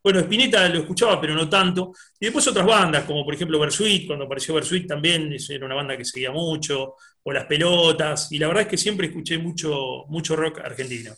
bueno, 0.01 0.19
Spinetta 0.21 0.67
lo 0.69 0.79
escuchaba, 0.79 1.21
pero 1.21 1.35
no 1.35 1.47
tanto, 1.47 1.93
y 2.19 2.25
después 2.25 2.47
otras 2.47 2.65
bandas, 2.65 3.03
como 3.03 3.23
por 3.23 3.35
ejemplo 3.35 3.59
Versuit, 3.59 4.07
cuando 4.07 4.25
apareció 4.25 4.55
Versuit 4.55 4.87
también, 4.87 5.31
era 5.49 5.65
una 5.67 5.75
banda 5.75 5.95
que 5.95 6.03
seguía 6.03 6.31
mucho, 6.31 6.95
o 7.27 7.33
Las 7.33 7.45
Pelotas, 7.45 8.31
y 8.31 8.37
la 8.37 8.47
verdad 8.47 8.63
es 8.63 8.69
que 8.69 8.77
siempre 8.77 9.07
escuché 9.07 9.39
mucho, 9.39 10.05
mucho 10.09 10.35
rock 10.35 10.59
argentino. 10.59 11.11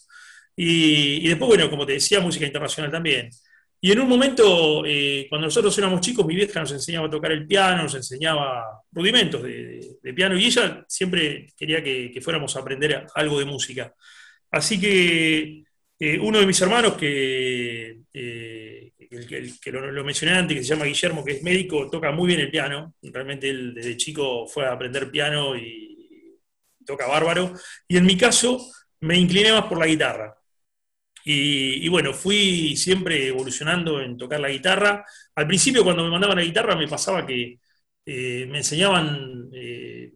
Y, 0.55 1.27
después, 1.27 1.49
bueno, 1.49 1.69
como 1.69 1.85
te 1.85 1.93
decía, 1.93 2.21
música 2.21 2.45
internacional 2.45 2.89
también. 2.89 3.29
Y 3.81 3.91
en 3.91 3.99
un 3.99 4.07
momento, 4.07 4.83
eh, 4.85 5.27
cuando 5.29 5.47
nosotros 5.47 5.77
éramos 5.77 5.99
chicos, 5.99 6.25
mi 6.25 6.33
vieja 6.33 6.61
nos 6.61 6.71
enseñaba 6.71 7.07
a 7.07 7.09
tocar 7.09 7.33
el 7.33 7.45
piano, 7.45 7.83
nos 7.83 7.93
enseñaba 7.95 8.63
rudimentos 8.91 9.43
de, 9.43 10.13
piano 10.15 10.37
y 10.37 10.45
ella 10.45 10.83
siempre 10.87 11.47
quería 11.57 11.83
que, 11.83 12.19
fuéramos 12.21 12.55
a 12.55 12.61
aprender 12.61 13.05
algo 13.13 13.37
de 13.37 13.45
música. 13.45 13.93
Así 14.49 14.79
que 14.79 15.63
eh, 15.99 16.19
uno 16.19 16.39
de 16.39 16.47
mis 16.47 16.59
hermanos, 16.61 16.93
que, 16.93 17.99
eh, 18.13 18.91
el, 18.97 19.59
que 19.59 19.71
lo, 19.71 19.91
lo, 19.91 20.03
mencioné 20.05 20.37
antes, 20.37 20.57
que 20.57 20.63
se 20.63 20.69
llama 20.69 20.85
Guillermo, 20.85 21.23
que 21.23 21.33
es 21.33 21.43
médico, 21.43 21.89
toca 21.89 22.11
muy 22.11 22.27
bien 22.27 22.39
el 22.39 22.49
piano. 22.49 22.95
Realmente 23.01 23.49
él 23.49 23.73
desde 23.75 23.97
chico 23.97 24.47
fue 24.47 24.65
a 24.65 24.71
aprender 24.71 25.11
piano 25.11 25.55
y 25.57 25.96
toca 26.87 27.05
bárbaro. 27.05 27.53
Y 27.87 27.97
en 27.97 28.05
mi 28.05 28.17
caso, 28.17 28.59
me 29.01 29.17
incliné 29.17 29.51
más 29.51 29.65
por 29.65 29.77
la 29.77 29.85
guitarra. 29.85 30.37
Y, 31.29 31.89
bueno, 31.89 32.13
fui 32.13 32.77
siempre 32.77 33.27
evolucionando 33.27 33.99
en 33.99 34.17
tocar 34.17 34.39
la 34.39 34.49
guitarra. 34.49 35.05
Al 35.35 35.45
principio, 35.45 35.83
cuando 35.83 36.05
me 36.05 36.09
mandaban 36.09 36.37
la 36.37 36.43
guitarra, 36.43 36.73
me 36.73 36.87
pasaba 36.87 37.25
que 37.25 37.59
eh, 38.05 38.45
me 38.49 38.59
enseñaban 38.59 39.49
eh, 39.51 40.13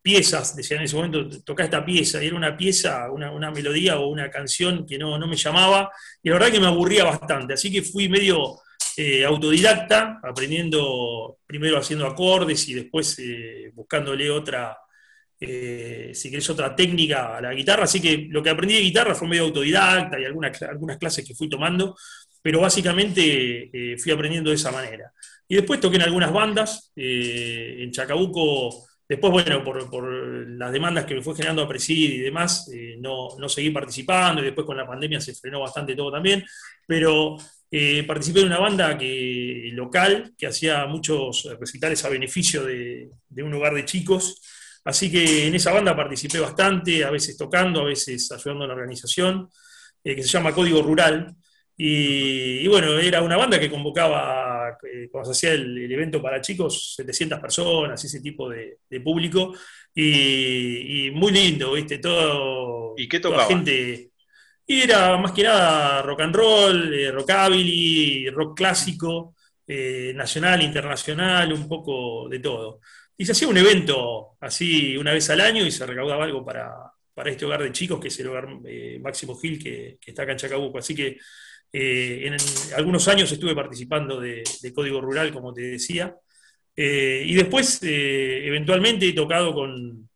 piezas, 0.00 0.54
decían 0.54 0.78
en 0.78 0.84
ese 0.84 0.94
momento, 0.94 1.28
toca 1.42 1.64
esta 1.64 1.84
pieza, 1.84 2.22
y 2.22 2.28
era 2.28 2.36
una 2.36 2.56
pieza, 2.56 3.10
una, 3.10 3.50
melodía 3.50 3.98
o 3.98 4.06
una 4.06 4.30
canción 4.30 4.86
que 4.86 4.96
no, 4.96 5.18
me 5.18 5.34
llamaba, 5.34 5.90
y 6.22 6.28
la 6.28 6.36
verdad 6.36 6.52
que 6.52 6.60
me 6.60 6.68
aburría 6.68 7.02
bastante. 7.02 7.54
Así 7.54 7.72
que 7.72 7.82
fui 7.82 8.08
medio 8.08 8.60
eh, 8.96 9.24
autodidacta, 9.24 10.20
aprendiendo 10.22 11.38
primero 11.46 11.78
haciendo 11.78 12.06
acordes 12.06 12.68
y 12.68 12.74
después 12.74 13.20
buscándole 13.74 14.30
otra 14.30 14.78
eh, 15.40 16.10
si 16.14 16.30
querés 16.30 16.50
otra 16.50 16.74
técnica 16.74 17.36
a 17.36 17.40
la 17.40 17.54
guitarra, 17.54 17.84
así 17.84 18.00
que 18.00 18.26
lo 18.28 18.42
que 18.42 18.50
aprendí 18.50 18.74
de 18.74 18.80
guitarra 18.80 19.14
fue 19.14 19.28
medio 19.28 19.44
autodidacta 19.44 20.18
y 20.18 20.24
algunas, 20.24 20.60
algunas 20.62 20.98
clases 20.98 21.24
que 21.24 21.34
fui 21.34 21.48
tomando, 21.48 21.96
pero 22.42 22.60
básicamente 22.60 23.70
eh, 23.72 23.96
fui 23.98 24.10
aprendiendo 24.10 24.50
de 24.50 24.56
esa 24.56 24.72
manera. 24.72 25.12
Y 25.46 25.54
después 25.54 25.80
toqué 25.80 25.96
en 25.96 26.02
algunas 26.02 26.32
bandas, 26.32 26.92
eh, 26.96 27.76
en 27.78 27.92
Chacabuco, 27.92 28.84
después, 29.08 29.32
bueno, 29.32 29.62
por, 29.62 30.48
las 30.48 30.72
demandas 30.72 31.04
que 31.04 31.14
me 31.14 31.22
fue 31.22 31.36
generando 31.36 31.62
a 31.62 31.68
presidir 31.68 32.14
y 32.14 32.18
demás, 32.18 32.68
no, 32.98 33.28
no, 33.38 33.48
seguí 33.48 33.70
participando 33.70 34.42
y 34.42 34.46
después 34.46 34.66
con 34.66 34.76
la 34.76 34.86
pandemia 34.86 35.20
se 35.20 35.34
frenó 35.34 35.60
bastante 35.60 35.94
todo 35.94 36.12
también, 36.12 36.44
pero 36.86 37.36
participé 38.06 38.40
en 38.40 38.46
una 38.46 38.58
banda 38.58 38.98
que, 38.98 39.70
local 39.72 40.34
que 40.36 40.48
hacía 40.48 40.84
muchos 40.86 41.48
recitales 41.58 42.04
a 42.04 42.10
beneficio 42.10 42.64
de, 42.64 43.08
de 43.28 43.42
un 43.42 43.54
hogar 43.54 43.74
de 43.74 43.86
chicos 43.86 44.42
Así 44.84 45.10
que 45.10 45.46
en 45.46 45.54
esa 45.54 45.72
banda 45.72 45.96
participé 45.96 46.40
bastante, 46.40 47.04
a 47.04 47.10
veces 47.10 47.36
tocando, 47.36 47.82
a 47.82 47.84
veces 47.84 48.30
ayudando 48.32 48.64
a 48.64 48.68
la 48.68 48.74
organización, 48.74 49.48
eh, 50.04 50.16
que 50.16 50.22
se 50.22 50.28
llama 50.28 50.54
Código 50.54 50.82
Rural. 50.82 51.34
Y, 51.80 52.66
bueno, 52.66 52.98
era 52.98 53.22
una 53.22 53.36
banda 53.36 53.60
que 53.60 53.70
convocaba, 53.70 54.76
eh, 54.82 55.08
cuando 55.12 55.32
se 55.32 55.46
hacía 55.48 55.52
el, 55.52 55.92
evento 55.92 56.20
para 56.20 56.40
chicos, 56.40 56.94
700 56.96 57.38
personas, 57.38 58.04
ese 58.04 58.20
tipo 58.20 58.48
de, 58.48 58.78
público. 59.04 59.54
Y, 59.94 61.10
muy 61.12 61.32
lindo, 61.32 61.72
¿viste? 61.72 61.98
Todo, 61.98 62.94
¿Y 62.96 63.08
qué 63.08 63.20
tocaba? 63.20 63.46
gente. 63.46 64.10
Y 64.66 64.82
era 64.82 65.16
más 65.18 65.32
que 65.32 65.44
nada 65.44 66.02
rock 66.02 66.20
and 66.20 66.34
roll, 66.34 66.94
eh, 66.94 67.10
rockabilly, 67.10 68.30
rock 68.30 68.56
clásico, 68.56 69.34
nacional, 70.14 70.62
internacional, 70.62 71.52
un 71.52 71.68
poco 71.68 72.26
de 72.28 72.38
todo. 72.38 72.80
Y 73.20 73.26
se 73.26 73.32
hacía 73.32 73.48
un 73.48 73.58
evento 73.58 74.36
así 74.40 74.96
una 74.96 75.12
vez 75.12 75.28
al 75.28 75.40
año 75.40 75.66
y 75.66 75.72
se 75.72 75.84
recaudaba 75.84 76.22
algo 76.22 76.44
para, 76.44 76.72
este 77.26 77.44
hogar 77.44 77.64
de 77.64 77.72
chicos, 77.72 77.98
que 77.98 78.06
es 78.06 78.20
el 78.20 78.28
hogar 78.28 78.46
eh, 78.64 79.00
Máximo 79.02 79.36
Gil, 79.36 79.60
que, 79.60 79.98
está 80.06 80.22
acá 80.22 80.32
en 80.32 80.38
Chacabuco. 80.38 80.78
Así 80.78 80.94
que 80.94 81.18
eh, 81.72 82.20
en, 82.22 82.36
algunos 82.76 83.08
años 83.08 83.30
estuve 83.32 83.56
participando 83.56 84.20
de, 84.20 84.44
Código 84.72 85.00
Rural, 85.00 85.32
como 85.32 85.52
te 85.52 85.62
decía. 85.62 86.14
Eh, 86.76 87.24
y 87.26 87.34
después, 87.34 87.80
eventualmente, 87.82 89.08
he 89.08 89.12
tocado 89.12 89.52
con, 89.52 90.08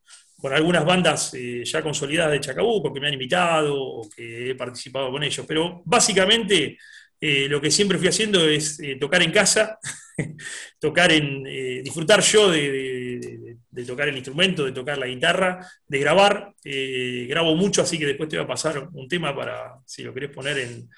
algunas 0.45 0.85
bandas 0.85 1.37
ya 1.65 1.83
consolidadas 1.83 2.33
de 2.33 2.41
Chacabuco 2.41 2.93
que 2.93 3.01
me 3.01 3.09
han 3.09 3.15
invitado 3.15 3.81
o 3.81 4.09
que 4.09 4.51
he 4.51 4.55
participado 4.55 5.11
con 5.11 5.25
ellos. 5.25 5.45
Pero 5.47 5.83
básicamente 5.85 6.79
lo 7.21 7.61
que 7.61 7.71
siempre 7.71 7.99
fui 7.99 8.09
haciendo 8.09 8.49
es 8.49 8.81
tocar 9.01 9.23
en 9.23 9.33
casa, 9.33 9.79
tocar 10.79 11.12
en, 11.12 11.46
eh, 11.46 11.83
disfrutar 11.83 12.20
yo 12.22 12.51
de, 12.51 13.57
tocar 13.87 14.09
el 14.09 14.16
instrumento, 14.16 14.64
de 14.64 14.72
tocar 14.72 14.98
la 14.98 15.07
guitarra, 15.07 15.66
de 15.87 15.98
grabar. 15.98 16.55
grabo 16.62 17.55
mucho, 17.55 17.83
así 17.83 17.98
que 17.98 18.07
después 18.07 18.29
te 18.29 18.37
voy 18.37 18.44
a 18.44 18.48
pasar 18.48 18.88
un 18.92 19.09
tema 19.09 19.35
para, 19.35 19.79
si 19.87 20.03
lo 20.03 20.12
querés 20.14 20.31
poner 20.31 20.59
en, 20.59 20.88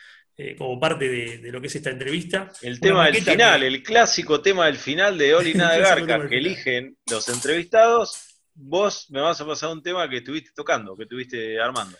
como 0.59 0.81
parte 0.81 1.09
de, 1.09 1.53
lo 1.53 1.61
que 1.61 1.68
es 1.68 1.77
esta 1.77 1.90
entrevista. 1.90 2.50
El 2.62 2.81
tema 2.81 3.07
del 3.07 3.22
final, 3.22 3.62
el 3.62 3.83
clásico 3.83 4.40
tema 4.40 4.66
del 4.66 4.77
final 4.77 5.16
de 5.16 5.35
Oli 5.35 5.55
Nada 5.55 5.79
Garca, 5.79 6.29
que 6.29 6.38
eligen 6.38 6.96
los 7.11 7.29
entrevistados. 7.29 8.40
Vos 8.55 9.11
me 9.11 9.20
vas 9.20 9.40
a 9.40 9.46
pasar 9.46 9.70
un 9.70 9.83
tema 9.83 10.09
que 10.09 10.18
estuviste 10.18 10.50
tocando, 10.55 10.96
que 10.96 11.05
estuviste 11.05 11.61
armando. 11.61 11.96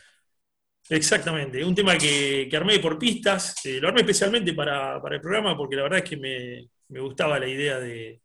Exactamente, 0.89 1.65
un 1.65 1.75
tema 1.75 1.97
que, 1.97 2.49
armé 2.55 2.79
por 2.79 2.99
pistas, 2.99 3.55
eh, 3.65 3.79
lo 3.81 3.89
armé 3.89 4.01
especialmente 4.01 4.53
para, 4.53 5.01
el 5.11 5.21
programa 5.21 5.57
porque 5.57 5.77
la 5.77 5.85
verdad 5.85 6.01
es 6.01 6.11
que 6.11 6.17
me, 6.19 7.01
gustaba 7.01 7.39
la 7.39 7.49
idea 7.49 7.81
de, 7.81 8.21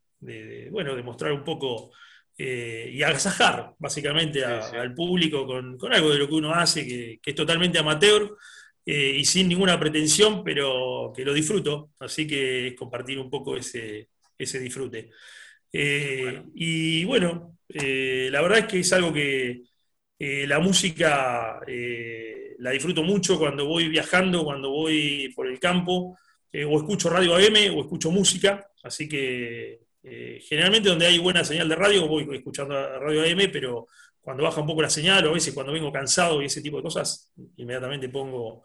bueno, 0.69 0.93
de 0.93 1.02
mostrar 1.02 1.32
un 1.32 1.43
poco 1.43 1.91
eh, 2.38 2.91
y 2.93 3.02
agasajar 3.02 3.74
básicamente 3.80 4.43
al 4.43 4.93
público 4.93 5.45
con, 5.45 5.78
algo 5.93 6.12
de 6.12 6.19
lo 6.19 6.28
que 6.28 6.36
uno 6.36 6.54
hace, 6.54 6.86
que, 6.86 7.19
es 7.24 7.36
totalmente 7.36 7.80
amateur 7.80 8.38
eh, 8.86 9.15
y 9.17 9.24
sin 9.24 9.48
ninguna 9.48 9.80
pretensión, 9.80 10.43
pero 10.43 11.13
que 11.15 11.24
lo 11.24 11.34
disfruto, 11.34 11.91
así 12.00 12.28
que 12.28 12.67
es 12.67 12.76
compartir 12.76 13.19
un 13.19 13.30
poco 13.30 13.56
ese, 13.56 14.10
ese 14.38 14.60
disfrute. 14.60 15.10
Y 15.72 17.06
bueno, 17.06 17.58
la 17.69 18.41
verdad 18.41 18.60
es 18.60 18.65
que 18.65 18.80
es 18.80 18.91
algo 18.91 19.13
que 19.13 19.62
la 20.20 20.60
música 20.60 21.62
la 22.60 22.72
disfruto 22.72 23.04
mucho 23.04 23.40
cuando 23.40 23.66
voy 23.66 23.88
viajando, 23.88 24.44
cuando 24.44 24.70
voy 24.70 25.32
por 25.36 25.48
el 25.48 25.60
campo, 25.60 26.18
eh, 26.52 26.66
o 26.66 26.78
escucho 26.78 27.10
radio 27.10 27.36
AM 27.36 27.76
o 27.76 27.82
escucho 27.82 28.12
música, 28.12 28.68
así 28.84 29.08
que 29.08 29.82
eh, 30.02 30.40
generalmente 30.48 30.90
donde 30.90 31.06
hay 31.06 31.20
buena 31.20 31.44
señal 31.44 31.70
de 31.70 31.76
radio 31.76 32.08
voy 32.08 32.28
escuchando 32.32 32.74
radio 33.00 33.22
AM, 33.22 33.50
pero 33.52 33.88
cuando 34.20 34.44
baja 34.44 34.62
un 34.62 34.68
poco 34.68 34.82
la 34.82 34.90
señal 34.90 35.26
o 35.26 35.30
a 35.30 35.34
veces 35.34 35.54
cuando 35.54 35.72
vengo 35.72 35.92
cansado 35.92 36.42
y 36.42 36.46
ese 36.46 36.62
tipo 36.62 36.78
de 36.78 36.84
cosas, 36.84 37.32
inmediatamente 37.58 38.10
pongo 38.10 38.64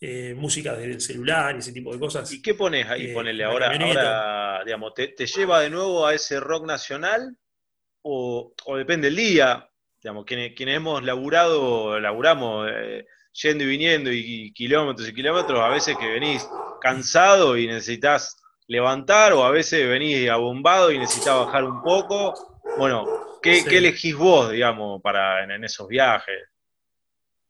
eh, 0.00 0.34
música 0.36 0.74
desde 0.74 0.92
el 0.92 1.00
celular 1.00 1.56
y 1.56 1.58
ese 1.60 1.72
tipo 1.72 1.92
de 1.92 1.98
cosas. 1.98 2.30
¿Y 2.32 2.42
qué 2.42 2.54
pones 2.54 2.86
ahí? 2.86 3.12
Ponele 3.12 3.44
ahora, 3.44 3.72
ahora 3.72 4.62
digamos, 4.64 4.94
¿te, 4.94 5.14
lleva 5.26 5.60
de 5.60 5.70
nuevo 5.70 6.06
a 6.06 6.14
ese 6.14 6.38
rock 6.38 6.66
nacional 6.66 7.36
o, 8.02 8.52
depende 8.76 9.08
del 9.08 9.16
día? 9.16 9.68
Digamos, 10.02 10.24
quienes, 10.24 10.54
quienes 10.54 10.76
hemos 10.76 11.02
laburado, 11.02 12.00
laburamos 12.00 12.68
yendo 13.32 13.64
y 13.64 13.66
viniendo 13.66 14.12
y, 14.12 14.52
kilómetros 14.52 15.08
y 15.08 15.14
kilómetros, 15.14 15.60
a 15.60 15.68
veces 15.68 15.96
que 15.96 16.08
venís 16.08 16.46
cansado 16.80 17.56
y 17.56 17.66
necesitas 17.66 18.36
levantar, 18.66 19.32
o 19.32 19.44
a 19.44 19.50
veces 19.50 19.88
venís 19.88 20.28
abombado 20.28 20.90
y 20.90 20.98
necesitas 20.98 21.36
bajar 21.46 21.64
un 21.64 21.82
poco. 21.82 22.34
Bueno, 22.78 23.06
¿qué, 23.42 23.60
elegís 23.60 24.16
vos, 24.16 24.50
digamos, 24.50 25.00
para 25.02 25.44
en, 25.44 25.64
esos 25.64 25.88
viajes? 25.88 26.48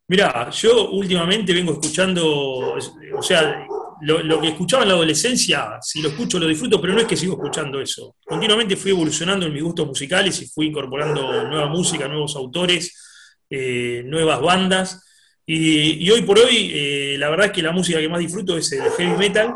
Mirá, 0.08 0.50
yo 0.50 0.90
últimamente 0.90 1.52
vengo 1.52 1.72
escuchando, 1.72 2.76
o 2.76 3.22
sea, 3.22 3.66
lo, 4.02 4.40
que 4.40 4.48
escuchaba 4.48 4.82
en 4.82 4.88
la 4.88 4.94
adolescencia, 4.94 5.78
si 5.80 6.02
lo 6.02 6.08
escucho 6.08 6.38
lo 6.38 6.48
disfruto, 6.48 6.80
pero 6.80 6.92
no 6.92 7.00
es 7.00 7.06
que 7.06 7.16
sigo 7.16 7.34
escuchando 7.34 7.80
eso. 7.80 8.16
Continuamente 8.24 8.76
fui 8.76 8.90
evolucionando 8.90 9.46
en 9.46 9.52
mis 9.52 9.62
gustos 9.62 9.86
musicales 9.86 10.40
y 10.42 10.46
fui 10.46 10.66
incorporando 10.66 11.44
nueva 11.48 11.66
música, 11.66 12.08
nuevos 12.08 12.34
autores, 12.34 13.44
eh, 13.48 14.02
nuevas 14.04 14.40
bandas. 14.40 15.04
Y, 15.46 16.10
hoy 16.10 16.22
por 16.22 16.38
hoy, 16.38 16.70
eh, 16.74 17.16
la 17.18 17.28
verdad 17.30 17.46
es 17.46 17.52
que 17.52 17.62
la 17.62 17.72
música 17.72 18.00
que 18.00 18.08
más 18.08 18.20
disfruto 18.20 18.56
es 18.56 18.72
el 18.72 18.90
heavy 18.90 19.16
metal. 19.16 19.54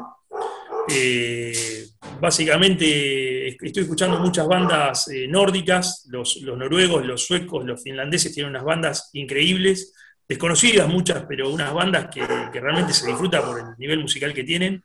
Eh, 0.89 1.87
básicamente 2.21 3.49
estoy 3.49 3.83
escuchando 3.83 4.21
muchas 4.21 4.47
bandas 4.47 5.09
nórdicas, 5.29 6.07
los, 6.09 6.37
los, 6.43 6.57
noruegos, 6.57 7.05
los 7.05 7.25
suecos, 7.25 7.65
los 7.65 7.83
finlandeses 7.83 8.33
tienen 8.33 8.51
unas 8.51 8.65
bandas 8.65 9.11
increíbles 9.13 9.93
desconocidas 10.29 10.89
muchas, 10.89 11.25
pero 11.29 11.51
unas 11.51 11.73
bandas 11.73 12.09
que, 12.13 12.27
realmente 12.27 12.93
se 12.93 13.07
disfruta 13.07 13.45
por 13.45 13.59
el 13.59 13.67
nivel 13.79 14.01
musical 14.01 14.35
que 14.35 14.45
tienen. 14.45 14.83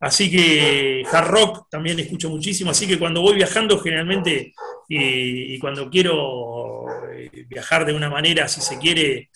Así 0.00 0.30
que 0.30 1.02
hard 1.10 1.28
rock 1.28 1.68
también 1.70 1.98
escucho 1.98 2.28
muchísimo, 2.28 2.70
así 2.70 2.86
que 2.86 2.98
cuando 2.98 3.22
voy 3.22 3.36
viajando 3.36 3.78
generalmente 3.78 4.52
y, 4.88 5.58
cuando 5.58 5.88
quiero 5.88 6.84
eh, 7.10 7.46
viajar 7.48 7.86
de 7.86 7.94
una 7.94 8.10
manera, 8.10 8.48
si 8.48 8.60
se 8.60 8.78
quiere, 8.78 9.30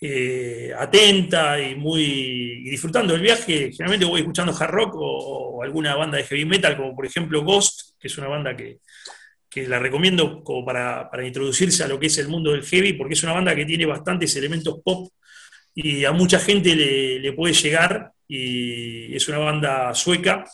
eh, 0.00 0.72
atenta 0.78 1.60
y 1.60 1.74
muy 1.74 2.62
disfrutando 2.70 3.12
del 3.12 3.22
viaje, 3.22 3.70
generalmente 3.72 4.06
voy 4.06 4.20
escuchando 4.20 4.54
hard 4.58 4.70
rock 4.70 4.94
o, 4.96 5.62
alguna 5.62 5.94
banda 5.96 6.18
de 6.18 6.24
heavy 6.24 6.44
metal, 6.44 6.76
como 6.76 6.94
por 6.94 7.06
ejemplo 7.06 7.42
Ghost, 7.42 7.92
que 7.98 8.08
es 8.08 8.18
una 8.18 8.28
banda 8.28 8.54
que, 8.54 8.80
que 9.54 9.68
la 9.68 9.78
recomiendo 9.78 10.42
como 10.42 10.64
para, 10.64 11.08
introducirse 11.24 11.84
a 11.84 11.86
lo 11.86 12.00
que 12.00 12.08
es 12.08 12.18
el 12.18 12.26
mundo 12.26 12.50
del 12.50 12.64
heavy, 12.64 12.94
porque 12.94 13.14
es 13.14 13.22
una 13.22 13.34
banda 13.34 13.54
que 13.54 13.64
tiene 13.64 13.86
bastantes 13.86 14.34
elementos 14.34 14.80
pop 14.84 15.12
y 15.72 16.04
a 16.04 16.10
mucha 16.10 16.40
gente 16.40 16.74
le, 16.74 17.32
puede 17.34 17.54
llegar 17.54 18.10
y 18.26 19.14
es 19.14 19.28
una 19.28 19.38
banda 19.38 19.94
sueca 19.94 20.44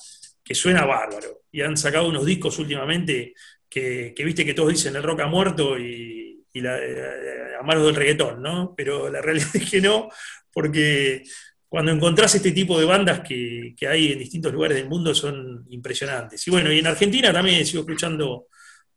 que 0.44 0.54
suena 0.54 0.84
bárbaro. 0.84 1.44
Y 1.50 1.62
han 1.62 1.78
sacado 1.78 2.08
unos 2.08 2.26
discos 2.26 2.58
últimamente 2.58 3.32
que, 3.70 4.12
viste 4.18 4.44
que 4.44 4.52
todos 4.52 4.68
dicen 4.68 4.94
el 4.94 5.02
rock 5.02 5.20
ha 5.20 5.26
muerto 5.28 5.78
y, 5.78 6.44
la, 6.52 6.78
eh, 6.78 7.54
a 7.58 7.62
manos 7.62 7.86
del 7.86 7.94
reggaetón, 7.94 8.42
¿no? 8.42 8.74
Pero 8.76 9.08
la 9.08 9.22
realidad 9.22 9.48
es 9.54 9.70
que 9.70 9.80
no, 9.80 10.10
porque 10.52 11.22
cuando 11.66 11.90
encontrás 11.90 12.34
este 12.34 12.52
tipo 12.52 12.78
de 12.78 12.84
bandas 12.84 13.20
que, 13.20 13.74
que, 13.74 13.88
hay 13.88 14.12
en 14.12 14.18
distintos 14.18 14.52
lugares 14.52 14.76
del 14.76 14.90
mundo 14.90 15.14
son 15.14 15.64
impresionantes. 15.70 16.46
Y 16.46 16.50
bueno, 16.50 16.70
y 16.70 16.80
en 16.80 16.86
Argentina 16.86 17.32
también 17.32 17.64
sigo 17.64 17.80
escuchando 17.80 18.48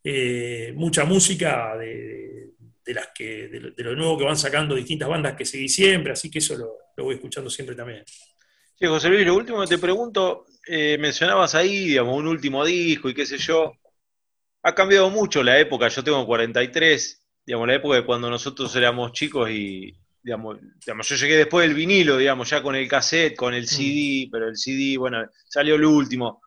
eh, 0.04 0.74
mucha 0.76 1.06
música 1.06 1.78
de, 1.78 2.52
las 2.88 3.10
que, 3.16 3.48
de, 3.48 3.84
lo 3.84 3.96
nuevo 3.96 4.18
que 4.18 4.26
van 4.26 4.38
sacando 4.38 4.76
distintas 4.76 5.08
bandas 5.08 5.36
que 5.36 5.46
seguí 5.46 5.70
siempre, 5.70 6.12
así 6.12 6.30
que 6.30 6.40
eso 6.40 6.56
lo, 6.58 6.78
voy 6.98 7.16
escuchando 7.16 7.50
siempre 7.50 7.76
también. 7.76 8.04
Sí, 8.06 8.86
José 8.86 9.10
Luis, 9.10 9.26
lo 9.26 9.36
último 9.36 9.62
que 9.62 9.68
te 9.68 9.78
pregunto, 9.78 10.46
eh, 10.68 10.98
mencionabas 11.00 11.56
ahí, 11.56 11.88
digamos, 11.88 12.18
un 12.18 12.28
último 12.28 12.66
disco 12.66 13.10
y 13.10 13.14
qué 13.14 13.26
sé 13.26 13.38
yo. 13.38 13.74
Ha 14.64 14.76
cambiado 14.76 15.10
mucho 15.10 15.44
la 15.44 15.60
época, 15.60 15.88
yo 15.88 16.04
tengo 16.04 16.26
43, 16.26 17.26
digamos, 17.46 17.68
la 17.68 17.76
época 17.76 17.96
de 17.96 18.06
cuando 18.06 18.30
nosotros 18.30 18.76
éramos 18.76 19.12
chicos 19.14 19.50
y, 19.50 19.94
digamos, 20.22 20.58
digamos, 20.86 21.08
yo 21.08 21.16
llegué 21.16 21.38
después 21.38 21.68
del 21.68 21.76
vinilo, 21.76 22.18
digamos, 22.18 22.50
ya 22.50 22.62
con 22.62 22.76
el 22.76 22.88
cassette, 22.88 23.36
con 23.36 23.54
el 23.54 23.64
mm. 23.64 23.68
CD, 23.68 24.30
pero 24.32 24.48
el 24.48 24.58
CD, 24.58 24.98
bueno, 24.98 25.26
salió 25.48 25.76
el 25.76 25.86
último. 25.86 26.42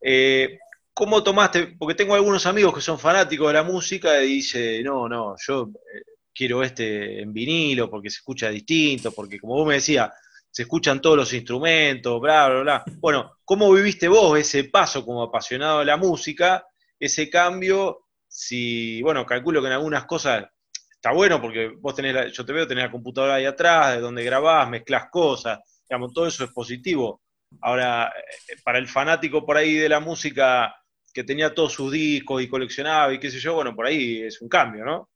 Eh, 0.00 0.58
¿Cómo 0.98 1.22
tomaste? 1.22 1.76
Porque 1.78 1.94
tengo 1.94 2.14
algunos 2.14 2.46
amigos 2.46 2.74
que 2.74 2.80
son 2.80 2.98
fanáticos 2.98 3.48
de 3.48 3.52
la 3.52 3.62
música 3.62 4.22
y 4.22 4.36
dice, 4.36 4.82
no, 4.82 5.06
no, 5.06 5.34
yo 5.46 5.68
eh, 5.94 6.02
quiero 6.32 6.62
este 6.62 7.20
en 7.20 7.34
vinilo 7.34 7.90
porque 7.90 8.08
se 8.08 8.20
escucha 8.20 8.48
distinto, 8.48 9.12
porque 9.12 9.38
como 9.38 9.56
vos 9.56 9.66
me 9.66 9.74
decías, 9.74 10.10
se 10.50 10.62
escuchan 10.62 11.02
todos 11.02 11.18
los 11.18 11.34
instrumentos, 11.34 12.18
bla, 12.18 12.48
bla, 12.48 12.60
bla. 12.62 12.84
Bueno, 12.98 13.36
¿cómo 13.44 13.70
viviste 13.74 14.08
vos 14.08 14.38
ese 14.38 14.64
paso 14.64 15.04
como 15.04 15.22
apasionado 15.22 15.80
de 15.80 15.84
la 15.84 15.98
música, 15.98 16.64
ese 16.98 17.28
cambio? 17.28 18.06
Si, 18.26 19.02
bueno, 19.02 19.26
calculo 19.26 19.60
que 19.60 19.66
en 19.66 19.74
algunas 19.74 20.06
cosas 20.06 20.46
está 20.90 21.12
bueno 21.12 21.42
porque 21.42 21.74
vos 21.78 21.94
tenés, 21.94 22.32
yo 22.32 22.46
te 22.46 22.54
veo 22.54 22.66
tener 22.66 22.84
la 22.84 22.90
computadora 22.90 23.34
ahí 23.34 23.44
atrás, 23.44 23.96
de 23.96 24.00
donde 24.00 24.24
grabás, 24.24 24.66
mezclas 24.70 25.10
cosas, 25.10 25.58
digamos, 25.86 26.14
todo 26.14 26.26
eso 26.26 26.42
es 26.42 26.50
positivo. 26.52 27.20
Ahora, 27.60 28.10
eh, 28.16 28.56
para 28.64 28.78
el 28.78 28.88
fanático 28.88 29.44
por 29.44 29.58
ahí 29.58 29.74
de 29.74 29.90
la 29.90 30.00
música, 30.00 30.74
que 31.16 31.24
tenía 31.24 31.54
todos 31.54 31.72
sus 31.72 31.90
discos 31.90 32.42
y 32.42 32.46
coleccionaba 32.46 33.10
y 33.14 33.18
qué 33.18 33.30
sé 33.30 33.40
yo, 33.40 33.54
bueno, 33.54 33.74
por 33.74 33.86
ahí 33.86 34.20
es 34.20 34.42
un 34.42 34.50
cambio, 34.50 34.84
¿no? 34.84 35.08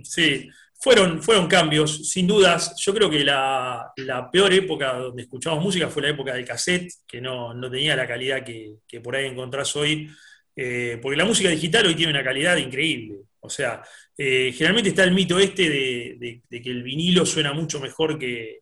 Sí, 0.00 0.48
fueron, 0.72 1.20
fueron 1.20 1.48
cambios, 1.48 2.08
sin 2.12 2.28
dudas. 2.28 2.76
Yo 2.78 2.94
creo 2.94 3.10
que 3.10 3.24
la, 3.24 3.92
peor 4.30 4.52
época 4.52 4.92
donde 4.92 5.22
escuchamos 5.22 5.60
música 5.60 5.88
fue 5.88 6.02
la 6.02 6.10
época 6.10 6.32
del 6.32 6.44
cassette, 6.44 6.92
que 7.04 7.20
no, 7.20 7.52
tenía 7.72 7.96
la 7.96 8.06
calidad 8.06 8.44
que, 8.44 9.00
por 9.00 9.16
ahí 9.16 9.26
encontrás 9.26 9.74
hoy, 9.74 10.08
eh, 10.54 11.00
porque 11.02 11.16
la 11.16 11.24
música 11.24 11.48
digital 11.48 11.86
hoy 11.86 11.96
tiene 11.96 12.12
una 12.12 12.22
calidad 12.22 12.56
increíble. 12.56 13.16
O 13.40 13.50
sea, 13.50 13.82
eh, 14.16 14.52
generalmente 14.52 14.90
está 14.90 15.02
el 15.02 15.10
mito 15.10 15.40
este 15.40 15.68
de, 15.68 16.40
que 16.48 16.70
el 16.70 16.84
vinilo 16.84 17.26
suena 17.26 17.52
mucho 17.52 17.80
mejor 17.80 18.16
que, 18.16 18.60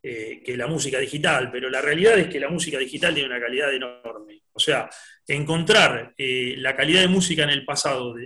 eh, 0.00 0.40
que 0.44 0.56
la 0.56 0.68
música 0.68 1.00
digital, 1.00 1.50
pero 1.50 1.68
la 1.68 1.82
realidad 1.82 2.16
es 2.16 2.28
que 2.28 2.38
la 2.38 2.48
música 2.48 2.78
digital 2.78 3.12
tiene 3.12 3.28
una 3.28 3.40
calidad 3.40 3.74
enorme. 3.74 4.42
O 4.58 4.60
sea, 4.60 4.90
encontrar 5.24 6.14
eh, 6.18 6.54
la 6.58 6.74
calidad 6.74 7.02
de 7.02 7.06
música 7.06 7.44
en 7.44 7.50
el 7.50 7.64
pasado 7.64 8.16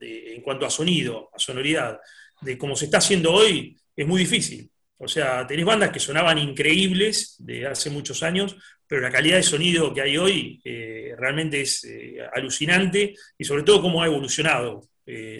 en 0.00 0.40
cuanto 0.40 0.64
a 0.64 0.70
sonido, 0.70 1.30
a 1.34 1.38
sonoridad, 1.38 1.98
de 2.40 2.56
cómo 2.56 2.76
se 2.76 2.84
está 2.84 2.98
haciendo 2.98 3.32
hoy, 3.32 3.76
es 3.96 4.06
muy 4.06 4.20
difícil. 4.20 4.70
O 4.96 5.08
sea, 5.08 5.44
tenés 5.48 5.64
bandas 5.64 5.90
que 5.90 5.98
sonaban 5.98 6.38
increíbles 6.38 7.34
de 7.40 7.66
hace 7.66 7.90
muchos 7.90 8.22
años, 8.22 8.56
pero 8.86 9.02
la 9.02 9.10
calidad 9.10 9.36
de 9.36 9.42
sonido 9.42 9.92
que 9.92 10.00
hay 10.00 10.16
hoy 10.16 10.60
eh, 10.64 11.12
realmente 11.18 11.62
es 11.62 11.82
eh, 11.84 12.18
alucinante 12.32 13.14
y 13.36 13.44
sobre 13.44 13.64
todo 13.64 13.82
cómo 13.82 14.00
ha 14.00 14.06
evolucionado 14.06 14.88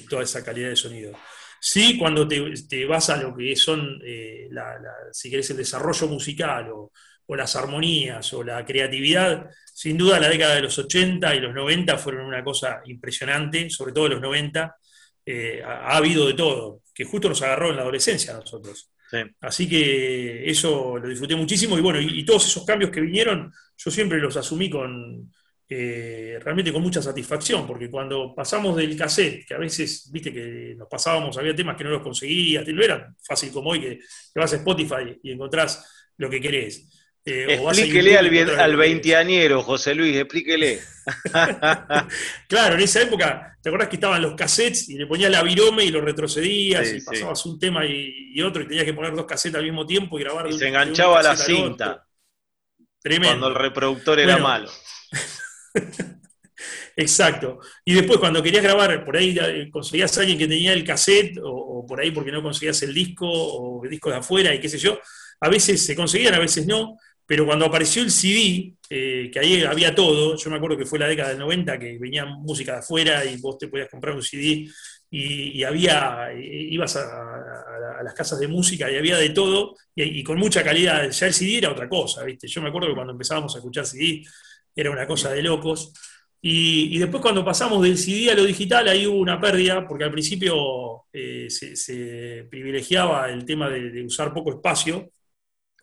toda 0.08 0.24
esa 0.24 0.42
calidad 0.44 0.70
de 0.70 0.74
sonido. 0.74 1.12
Sí, 1.60 1.96
cuando 1.96 2.26
te, 2.26 2.86
vas 2.86 3.08
a 3.08 3.22
lo 3.22 3.36
que 3.36 3.54
son, 3.54 4.02
si 5.12 5.30
querés, 5.30 5.50
el 5.50 5.58
desarrollo 5.58 6.08
musical 6.08 6.72
o, 6.72 6.90
o 7.30 7.36
las 7.36 7.54
armonías 7.54 8.32
o 8.32 8.42
la 8.42 8.64
creatividad, 8.64 9.48
sin 9.72 9.96
duda 9.96 10.18
la 10.18 10.28
década 10.28 10.56
de 10.56 10.62
los 10.62 10.76
80 10.76 11.32
y 11.36 11.38
los 11.38 11.54
90 11.54 11.96
fueron 11.96 12.26
una 12.26 12.42
cosa 12.42 12.82
impresionante, 12.86 13.70
sobre 13.70 13.92
todo 13.92 14.08
los 14.08 14.20
90. 14.20 14.76
Eh, 15.24 15.62
ha, 15.64 15.96
habido 15.96 16.26
de 16.26 16.34
todo, 16.34 16.82
que 16.92 17.04
justo 17.04 17.28
nos 17.28 17.40
agarró 17.42 17.70
en 17.70 17.76
la 17.76 17.82
adolescencia 17.82 18.34
a 18.34 18.40
nosotros. 18.40 18.90
Así 19.42 19.68
que 19.68 20.50
eso 20.50 20.98
lo 20.98 21.08
disfruté 21.08 21.36
muchísimo 21.36 21.78
y 21.78 21.80
bueno, 21.80 22.00
y, 22.00 22.24
todos 22.24 22.46
esos 22.46 22.64
cambios 22.64 22.90
que 22.90 23.00
vinieron, 23.00 23.52
yo 23.76 23.90
siempre 23.92 24.18
los 24.18 24.36
asumí 24.36 24.68
con 24.68 25.32
eh, 25.68 26.36
realmente 26.42 26.72
con 26.72 26.82
mucha 26.82 27.00
satisfacción, 27.00 27.64
porque 27.64 27.88
cuando 27.88 28.34
pasamos 28.34 28.76
del 28.76 28.96
cassette, 28.96 29.46
que 29.46 29.54
a 29.54 29.58
veces, 29.58 30.10
viste 30.10 30.32
que 30.32 30.74
nos 30.76 30.88
pasábamos, 30.88 31.38
había 31.38 31.54
temas 31.54 31.76
que 31.76 31.84
no 31.84 31.90
los 31.90 32.02
conseguías, 32.02 32.66
no 32.66 32.82
era 32.82 33.14
fácil 33.22 33.52
como 33.52 33.70
hoy 33.70 33.80
que, 33.80 33.98
que 33.98 34.40
vas 34.40 34.52
a 34.52 34.56
Spotify 34.56 35.16
y 35.22 35.30
encontrás 35.30 36.10
lo 36.16 36.28
que 36.28 36.40
querés. 36.40 36.99
Eh, 37.24 37.54
explíquele 37.54 38.16
al, 38.16 38.61
al 38.61 38.76
veinteañero, 38.76 39.62
José 39.62 39.94
Luis, 39.94 40.16
explíquele. 40.16 40.80
claro, 42.48 42.74
en 42.74 42.80
esa 42.80 43.02
época, 43.02 43.59
¿te 43.61 43.68
acuerdas 43.68 43.88
que 43.88 43.96
estaban 43.96 44.22
los 44.22 44.35
cassettes 44.35 44.88
y 44.88 44.96
le 44.96 45.06
ponías 45.06 45.30
la 45.30 45.42
virome 45.42 45.85
y 45.85 45.90
lo 45.90 46.00
retrocedías 46.00 46.92
y 46.92 47.00
pasabas 47.02 47.44
un 47.44 47.59
tema 47.59 47.85
y, 47.85 48.40
otro 48.42 48.62
y 48.62 48.68
tenías 48.68 48.85
que 48.85 48.94
poner 48.94 49.14
dos 49.14 49.26
cassettes 49.26 49.59
al 49.59 49.64
mismo 49.64 49.87
tiempo 49.87 50.18
y 50.18 50.22
grabar? 50.22 50.48
Y 50.48 50.54
se 50.54 50.68
enganchaba 50.68 51.22
la 51.22 51.37
cinta. 51.37 52.06
Tremendo. 53.02 53.38
Cuando 53.38 53.48
el 53.48 53.54
reproductor 53.54 54.18
era 54.18 54.38
malo. 54.38 54.70
Exacto. 56.96 57.61
Y 57.85 57.94
después 57.94 58.18
cuando 58.18 58.42
querías 58.42 58.62
grabar, 58.62 59.04
por 59.04 59.16
ahí 59.16 59.38
eh, 59.40 59.70
conseguías 59.70 60.16
a 60.16 60.20
alguien 60.20 60.38
que 60.38 60.48
tenía 60.48 60.72
el 60.72 60.85
cassette 60.85 61.38
o, 61.38 61.50
o 61.50 61.87
por 61.87 62.00
ahí 62.00 62.11
porque 62.11 62.33
no 62.33 62.42
conseguías 62.42 62.83
el 62.83 62.92
disco 62.92 63.26
o 63.26 63.85
el 63.85 63.90
disco 63.90 64.11
de 64.11 64.16
afuera 64.16 64.54
y 64.54 64.61
qué 64.61 64.68
sé 64.68 64.78
yo. 64.78 64.98
A 65.42 65.48
veces 65.48 65.85
se 65.85 65.96
conseguían, 65.96 66.35
a 66.35 66.38
veces 66.38 66.66
no 66.66 66.98
pero 67.30 67.46
cuando 67.46 67.64
apareció 67.64 68.02
el 68.02 68.10
CD, 68.10 68.74
eh, 68.90 69.30
que 69.32 69.38
ahí 69.38 69.62
había 69.62 69.94
todo, 69.94 70.36
yo 70.36 70.50
me 70.50 70.56
acuerdo 70.56 70.76
que 70.76 70.84
fue 70.84 70.98
la 70.98 71.06
década 71.06 71.28
del 71.28 71.38
90, 71.38 71.78
que 71.78 71.96
venía 71.96 72.26
música 72.26 72.72
de 72.72 72.78
afuera 72.78 73.24
y 73.24 73.36
vos 73.36 73.56
te 73.56 73.68
podías 73.68 73.88
comprar 73.88 74.16
un 74.16 74.22
CD 74.24 74.68
y, 75.08 75.62
había, 75.62 76.30
ibas 76.36 76.96
a, 76.96 78.02
las 78.02 78.14
casas 78.14 78.40
de 78.40 78.48
música 78.48 78.90
y 78.90 78.96
había 78.96 79.16
de 79.16 79.30
todo 79.30 79.76
y, 79.94 80.24
con 80.24 80.38
mucha 80.38 80.64
calidad. 80.64 81.08
Ya 81.08 81.26
el 81.28 81.32
CD 81.32 81.58
era 81.58 81.70
otra 81.70 81.88
cosa, 81.88 82.24
¿viste? 82.24 82.48
Yo 82.48 82.62
me 82.62 82.70
acuerdo 82.70 82.88
que 82.88 82.94
cuando 82.94 83.12
empezábamos 83.12 83.54
a 83.54 83.58
escuchar 83.58 83.86
CD 83.86 84.24
era 84.74 84.90
una 84.90 85.06
cosa 85.06 85.30
de 85.30 85.40
locos. 85.40 85.92
Y, 86.42 86.98
después 86.98 87.22
cuando 87.22 87.44
pasamos 87.44 87.80
del 87.80 87.96
CD 87.96 88.32
a 88.32 88.34
lo 88.34 88.42
digital, 88.42 88.88
ahí 88.88 89.06
hubo 89.06 89.18
una 89.18 89.40
pérdida, 89.40 89.86
porque 89.86 90.02
al 90.02 90.10
principio 90.10 91.04
eh, 91.12 91.46
se, 91.48 92.48
privilegiaba 92.50 93.30
el 93.30 93.44
tema 93.44 93.70
de 93.70 94.04
usar 94.04 94.34
poco 94.34 94.50
espacio, 94.50 95.12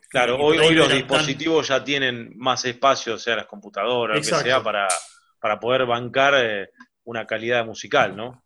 Claro, 0.09 0.37
hoy, 0.39 0.73
los 0.73 0.91
dispositivos 0.91 1.67
ya 1.67 1.83
tienen 1.83 2.31
más 2.37 2.63
espacio, 2.65 3.17
sea 3.17 3.35
las 3.35 3.45
computadoras, 3.45 4.17
lo 4.17 4.21
que 4.37 4.43
sea, 4.43 4.63
para, 4.63 4.87
para 5.39 5.59
poder 5.59 5.85
bancar 5.85 6.33
eh, 6.37 6.69
una 7.03 7.25
calidad 7.25 7.65
musical, 7.65 8.15
¿no? 8.15 8.43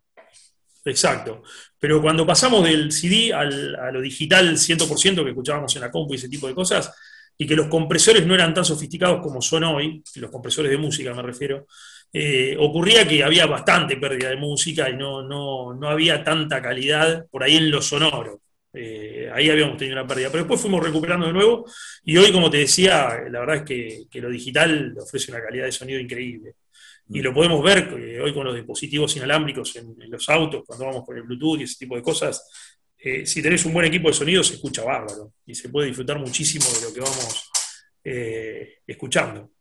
Exacto. 0.86 1.44
Pero 1.78 2.02
cuando 2.02 2.26
pasamos 2.26 2.64
del 2.64 2.92
CD 2.92 3.32
al, 3.34 3.76
a 3.76 3.92
lo 3.92 4.02
digital 4.02 4.58
100% 4.58 5.24
que 5.24 5.30
escuchábamos 5.30 5.76
en 5.76 5.82
la 5.82 5.92
compu 5.92 6.14
y 6.14 6.18
ese 6.18 6.30
tipo 6.30 6.48
de 6.48 6.56
cosas, 6.56 6.92
y 7.38 7.46
que 7.46 7.56
los 7.56 7.68
compresores 7.68 8.26
no 8.26 8.36
eran 8.36 8.54
tan 8.54 8.66
sofisticados 8.66 9.22
como 9.22 9.42
son 9.42 9.64
hoy, 9.64 10.04
los 10.16 10.32
compresores 10.32 10.72
de 10.72 10.78
música 10.78 11.14
me 11.14 11.22
refiero, 11.22 11.68
eh, 12.14 12.56
ocurría 12.60 13.08
que 13.08 13.24
había 13.24 13.46
bastante 13.46 13.98
pérdida 13.98 14.30
de 14.30 14.36
música 14.36 14.90
y 14.90 14.96
no, 14.96 15.24
no, 15.24 15.74
no 15.74 15.90
había 15.90 16.24
tanta 16.24 16.62
calidad 16.62 17.26
por 17.30 17.44
ahí 17.44 17.56
en 17.58 17.72
lo 17.72 17.82
sonoro. 17.82 18.42
Eh, 18.74 19.30
ahí 19.34 19.50
habíamos 19.50 19.78
tenido 19.78 19.98
una 19.98 20.08
pérdida, 20.08 20.30
pero 20.30 20.44
después 20.44 20.62
fuimos 20.62 20.82
recuperando 20.82 21.28
de 21.28 21.34
nuevo 21.34 21.66
y 22.06 22.16
hoy, 22.16 22.32
como 22.32 22.50
te 22.50 22.58
decía, 22.58 23.22
la 23.30 23.42
verdad 23.42 23.58
es 23.58 23.64
que, 23.64 24.04
que 24.10 24.22
lo 24.22 24.30
digital 24.30 24.96
ofrece 24.98 25.32
una 25.32 25.42
calidad 25.42 25.66
de 25.66 25.72
sonido 25.72 26.00
increíble. 26.00 26.56
Y 27.10 27.22
lo 27.22 27.34
podemos 27.34 27.62
ver 27.62 27.94
eh, 28.00 28.22
hoy 28.22 28.34
con 28.34 28.46
los 28.46 28.56
dispositivos 28.56 29.16
inalámbricos 29.18 29.76
en, 29.76 29.96
en, 30.02 30.10
los 30.10 30.30
autos, 30.30 30.64
cuando 30.66 30.86
vamos 30.86 31.06
con 31.06 31.18
el 31.18 31.24
Bluetooth 31.24 31.60
y 31.60 31.64
ese 31.64 31.80
tipo 31.80 31.96
de 31.96 32.02
cosas. 32.02 32.48
Eh, 32.98 33.26
si 33.26 33.42
tenés 33.42 33.66
un 33.66 33.74
buen 33.74 33.88
equipo 33.88 34.08
de 34.08 34.14
sonido, 34.14 34.44
se 34.44 34.54
escucha 34.54 34.84
bárbaro 34.84 35.34
y 35.46 35.54
se 35.54 35.68
puede 35.68 35.88
disfrutar 35.88 36.20
muchísimo 36.20 36.66
de 36.66 36.88
lo 36.88 36.94
que 36.94 37.02
vamos 37.02 37.52
escuchando. 38.88 39.52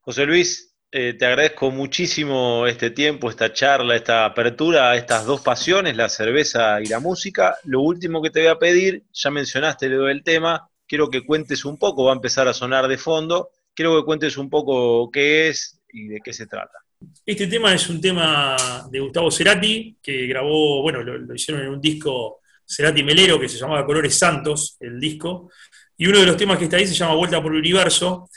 José 0.00 0.26
Luis, 0.26 0.71
eh, 0.94 1.14
te 1.14 1.24
agradezco 1.24 1.70
muchísimo 1.70 2.66
este 2.66 2.90
tiempo, 2.90 3.30
esta 3.30 3.50
charla, 3.50 3.96
esta 3.96 4.26
apertura 4.26 4.90
a 4.90 4.96
estas 4.96 5.24
dos 5.24 5.40
pasiones, 5.40 5.96
la 5.96 6.10
cerveza 6.10 6.82
y 6.82 6.86
la 6.86 7.00
música. 7.00 7.56
Lo 7.64 7.80
último 7.80 8.20
que 8.20 8.28
te 8.28 8.40
voy 8.40 8.50
a 8.50 8.58
pedir, 8.58 9.04
ya 9.10 9.30
mencionaste 9.30 9.88
del 9.88 10.22
tema, 10.22 10.68
quiero 10.86 11.08
que 11.08 11.24
cuentes 11.24 11.64
un 11.64 11.78
poco, 11.78 12.04
va 12.04 12.12
a 12.12 12.16
empezar 12.16 12.46
a 12.46 12.52
sonar 12.52 12.88
de 12.88 12.98
fondo, 12.98 13.48
quiero 13.74 13.98
que 13.98 14.04
cuentes 14.04 14.36
un 14.36 14.50
poco 14.50 15.10
qué 15.10 15.48
es 15.48 15.80
y 15.94 16.08
de 16.08 16.20
qué 16.22 16.34
se 16.34 16.46
trata. 16.46 16.78
Este 17.24 17.46
tema 17.46 17.74
es 17.74 17.88
un 17.88 17.98
tema 17.98 18.86
de 18.90 19.00
Gustavo 19.00 19.30
Cerati, 19.30 19.96
que 20.02 20.26
grabó, 20.26 20.82
bueno, 20.82 21.02
lo, 21.02 21.16
lo 21.16 21.34
hicieron 21.34 21.62
en 21.62 21.70
un 21.70 21.80
disco 21.80 22.40
Cerati 22.66 23.02
Melero, 23.02 23.40
que 23.40 23.48
se 23.48 23.56
llamaba 23.56 23.86
Colores 23.86 24.18
Santos, 24.18 24.76
el 24.78 25.00
disco, 25.00 25.50
y 25.96 26.06
uno 26.06 26.20
de 26.20 26.26
los 26.26 26.36
temas 26.36 26.58
que 26.58 26.64
está 26.64 26.76
ahí 26.76 26.86
se 26.86 26.94
llama 26.94 27.14
Vuelta 27.14 27.42
por 27.42 27.52
el 27.52 27.60
Universo, 27.60 28.28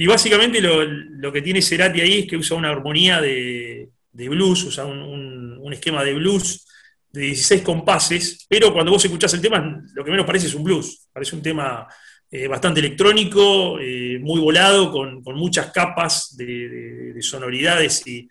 y 0.00 0.06
básicamente 0.06 0.60
lo, 0.60 1.32
que 1.32 1.42
tiene 1.42 1.60
Cerati 1.60 2.00
ahí 2.00 2.20
es 2.20 2.26
que 2.28 2.36
usa 2.36 2.56
una 2.56 2.70
armonía 2.70 3.20
de, 3.20 3.90
blues, 4.12 4.62
usa 4.62 4.84
un, 4.84 5.58
un, 5.60 5.72
esquema 5.72 6.04
de 6.04 6.14
blues 6.14 6.64
de 7.10 7.22
16 7.22 7.62
compases, 7.62 8.46
pero 8.48 8.72
cuando 8.72 8.92
vos 8.92 9.04
escuchás 9.04 9.34
el 9.34 9.40
tema, 9.40 9.82
lo 9.94 10.04
que 10.04 10.10
menos 10.12 10.24
parece 10.24 10.46
es 10.46 10.54
un 10.54 10.62
blues, 10.62 11.08
parece 11.12 11.34
un 11.34 11.42
tema 11.42 11.88
eh, 12.30 12.46
bastante 12.46 12.78
electrónico, 12.78 13.80
eh, 13.80 14.20
muy 14.20 14.40
volado, 14.40 14.92
con, 14.92 15.20
con 15.20 15.34
muchas 15.34 15.72
capas 15.72 16.36
de, 16.36 16.46
de, 16.46 17.12
de 17.14 17.22
sonoridades 17.22 18.04
y, 18.06 18.28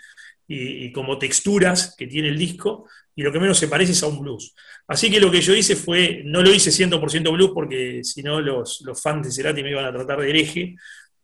como 0.94 1.18
texturas 1.18 1.96
que 1.98 2.08
tiene 2.08 2.30
el 2.30 2.38
disco, 2.38 2.88
y 3.14 3.24
lo 3.24 3.34
que 3.34 3.42
menos 3.42 3.58
se 3.58 3.68
parece 3.68 3.92
es 3.92 4.04
a 4.04 4.08
un 4.08 4.22
blues. 4.22 4.56
Así 4.88 5.12
que 5.12 5.20
lo 5.20 5.30
que 5.30 5.42
yo 5.42 5.54
hice 5.54 5.76
fue, 5.76 6.22
no 6.24 6.42
lo 6.42 6.54
hice 6.54 6.72
100% 6.72 7.34
blues 7.34 7.52
porque 7.54 8.06
si 8.06 8.24
no 8.24 8.40
los, 8.40 8.80
los 8.86 9.02
fans 9.02 9.28
de 9.28 9.34
Cerati 9.34 9.64
me 9.64 9.72
iban 9.72 9.84
a 9.84 9.92
tratar 9.92 10.22
de 10.22 10.30
hereje, 10.30 10.78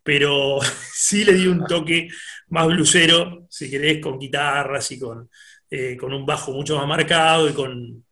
pero 0.04 0.60
sí 0.94 1.24
le 1.24 1.34
di 1.34 1.48
un 1.48 1.66
toque 1.66 2.10
más 2.50 2.68
blusero, 2.68 3.48
si 3.50 3.70
querés, 3.70 4.00
con 4.00 4.20
guitarras 4.20 4.92
y 4.92 5.00
con, 5.00 5.30
eh, 5.70 5.98
con 5.98 6.13
un 6.13 6.26
bajo 6.26 6.52
mucho 6.52 6.78
más 6.78 6.88
marcado 6.88 7.50
y 7.50 7.54
con, 7.54 8.06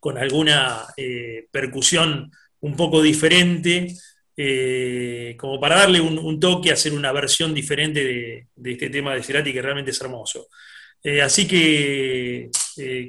con 0.00 0.16
alguna 0.16 0.86
eh, 0.96 1.46
percusión 1.50 2.30
un 2.60 2.76
poco 2.76 3.02
diferente, 3.02 3.94
eh, 4.36 5.36
como 5.38 5.60
para 5.60 5.76
darle 5.76 6.00
un, 6.00 6.40
toque, 6.40 6.72
hacer 6.72 6.94
una 6.94 7.12
versión 7.12 7.52
diferente 7.52 8.02
de, 8.02 8.46
de, 8.54 8.72
este 8.72 8.88
tema 8.88 9.14
de 9.14 9.22
Cerati 9.22 9.52
que 9.52 9.60
realmente 9.60 9.90
es 9.90 10.00
hermoso. 10.00 10.48
Así 11.20 11.48
que, 11.48 12.48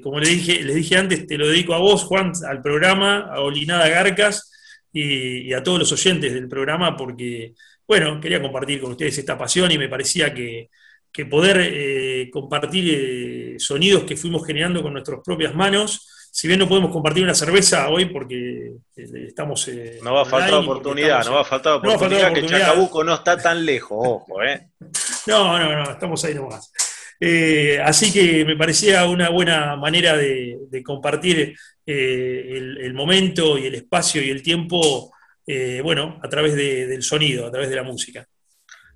como 0.02 0.19
les 0.19 0.30
dije, 0.30 0.63
les 0.63 0.76
dije 0.76 0.98
antes, 0.98 1.28
te 1.28 1.38
lo 1.38 1.48
dedico 1.48 1.76
a 1.76 1.78
vos, 1.78 2.04
Juan, 2.04 2.32
al 2.50 2.60
programa, 2.60 3.19
a 3.32 3.41
Olinada 3.41 3.88
Garcas 3.88 4.52
y 4.91 5.54
a 5.54 5.62
todos 5.62 5.78
los 5.78 5.91
oyentes 5.91 6.34
del 6.34 6.50
programa 6.50 6.98
porque 6.98 7.54
bueno, 7.88 8.19
quería 8.19 8.41
compartir 8.41 8.82
con 8.82 8.91
ustedes 8.91 9.17
esta 9.17 9.38
pasión 9.38 9.72
y 9.72 9.78
me 9.78 9.89
parecía 9.89 10.34
que, 10.34 10.69
que 11.12 11.26
poder 11.26 11.58
eh, 11.62 12.30
compartir 12.32 12.86
eh, 12.89 13.56
sonidos 13.60 14.04
que 14.04 14.17
fuimos 14.17 14.46
generando 14.46 14.82
con 14.82 14.93
nuestras 14.93 15.19
propias 15.24 15.54
manos, 15.54 16.10
si 16.32 16.48
bien 16.48 16.60
no 16.60 16.67
podemos 16.67 16.91
compartir 16.91 17.24
una 17.24 17.36
cerveza 17.36 17.89
hoy 17.89 18.06
porque 18.06 18.74
eh, 18.96 19.26
estamos... 19.28 19.69
no 20.02 20.13
va 20.13 20.24
a 20.24 20.26
faltar 20.26 20.56
oportunidad, 20.56 21.19
estamos, 21.19 21.26
no 21.28 21.36
va 21.36 21.41
a 21.41 21.46
faltar 21.46 21.74
oportunidad, 21.74 22.13
no 22.15 22.22
va 22.24 22.32
a 22.32 22.34
faltar 22.34 22.34
oportunidad 22.34 22.34
que 22.34 22.46
Chacabuco 22.46 23.04
no 23.04 23.13
está 23.13 23.38
tan 23.38 23.65
lejos, 23.65 24.00
ojo, 24.02 24.41
¿eh? 24.43 24.69
No, 25.28 25.58
no, 25.58 25.84
no, 25.84 25.91
estamos 25.91 26.24
ahí 26.26 26.36
nomás. 26.36 26.72
Eh, 27.19 27.80
así 27.82 28.12
que 28.12 28.43
me 28.43 28.58
parecía 28.58 29.06
una 29.06 29.30
buena 29.30 29.76
manera 29.78 30.17
de, 30.17 30.58
de 30.69 30.84
compartir 30.84 31.56
eh, 31.86 32.58
el, 32.58 32.78
el, 32.80 32.93
momento 32.93 33.58
y 33.58 33.67
el 33.67 33.76
espacio 33.76 34.22
y 34.22 34.30
el 34.30 34.41
tiempo 34.43 35.13
eh, 35.45 35.82
bueno, 35.84 36.19
a 36.23 36.29
través 36.29 36.56
de, 36.56 36.88
del 36.88 37.03
sonido, 37.03 37.47
a 37.47 37.51
través 37.51 37.69
de 37.69 37.75
la 37.75 37.84
música. 37.84 38.27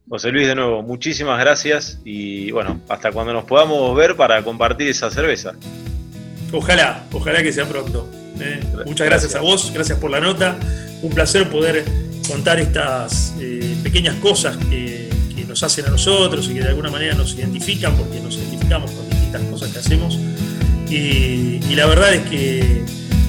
José 0.10 0.32
Luis, 0.32 0.48
de 0.48 0.56
nuevo, 0.56 0.82
muchísimas 0.84 1.38
gracias 1.38 2.00
y 2.06 2.50
bueno, 2.52 2.82
hasta 2.88 3.12
cuando 3.12 3.34
nos 3.34 3.44
podamos 3.44 3.96
ver 3.96 4.16
para 4.16 4.42
compartir 4.42 4.88
esa 4.88 5.12
cerveza. 5.12 5.54
Ojalá, 6.54 7.04
ojalá 7.12 7.44
que 7.44 7.52
sea 7.52 7.66
pronto. 7.66 8.10
¿eh? 8.40 8.60
Muchas 8.86 9.06
gracias, 9.06 9.34
gracias, 9.34 9.36
a 9.36 9.42
vos, 9.42 9.72
gracias 9.74 10.00
por 10.00 10.10
la 10.10 10.22
nota. 10.22 10.58
Un 11.02 11.10
placer 11.10 11.50
poder 11.50 11.84
contar 12.26 12.60
estas 12.60 13.36
eh, 13.42 13.76
pequeñas 13.84 14.16
cosas 14.16 14.56
que, 14.70 15.10
que, 15.36 15.44
nos 15.44 15.62
hacen 15.64 15.86
a 15.86 15.90
nosotros 15.90 16.48
y 16.50 16.54
que 16.54 16.62
de 16.62 16.70
alguna 16.70 16.90
manera 16.90 17.14
nos 17.14 17.34
identifican, 17.36 17.96
porque 17.96 18.20
nos 18.22 18.38
identificamos 18.38 18.92
con 18.92 19.10
distintas 19.10 19.42
cosas 19.44 19.72
que 19.74 19.80
hacemos. 19.80 20.18
Y, 20.90 21.60
y 21.70 21.76
la 21.76 21.86
verdad 21.86 22.14
es 22.14 22.30
que 22.30 22.86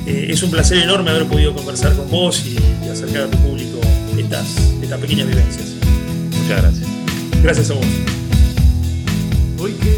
eh, 0.09 0.27
es 0.31 0.42
un 0.42 0.51
placer 0.51 0.79
enorme 0.79 1.11
haber 1.11 1.27
podido 1.27 1.55
conversar 1.55 1.94
con 1.94 2.11
vos 2.11 2.42
y, 2.47 2.57
y 2.87 2.88
acercar 2.88 3.25
a 3.25 3.31
tu 3.31 3.37
público 3.38 3.79
estas, 4.18 4.57
estas 4.83 4.99
pequeñas 5.01 5.29
vivencias. 5.29 5.75
Muchas 6.42 6.62
gracias. 6.62 6.88
Gracias 7.42 7.71
a 7.71 7.75
vos. 7.75 7.87
Hoy 9.61 9.73
que 9.73 9.90
estás 9.90 9.97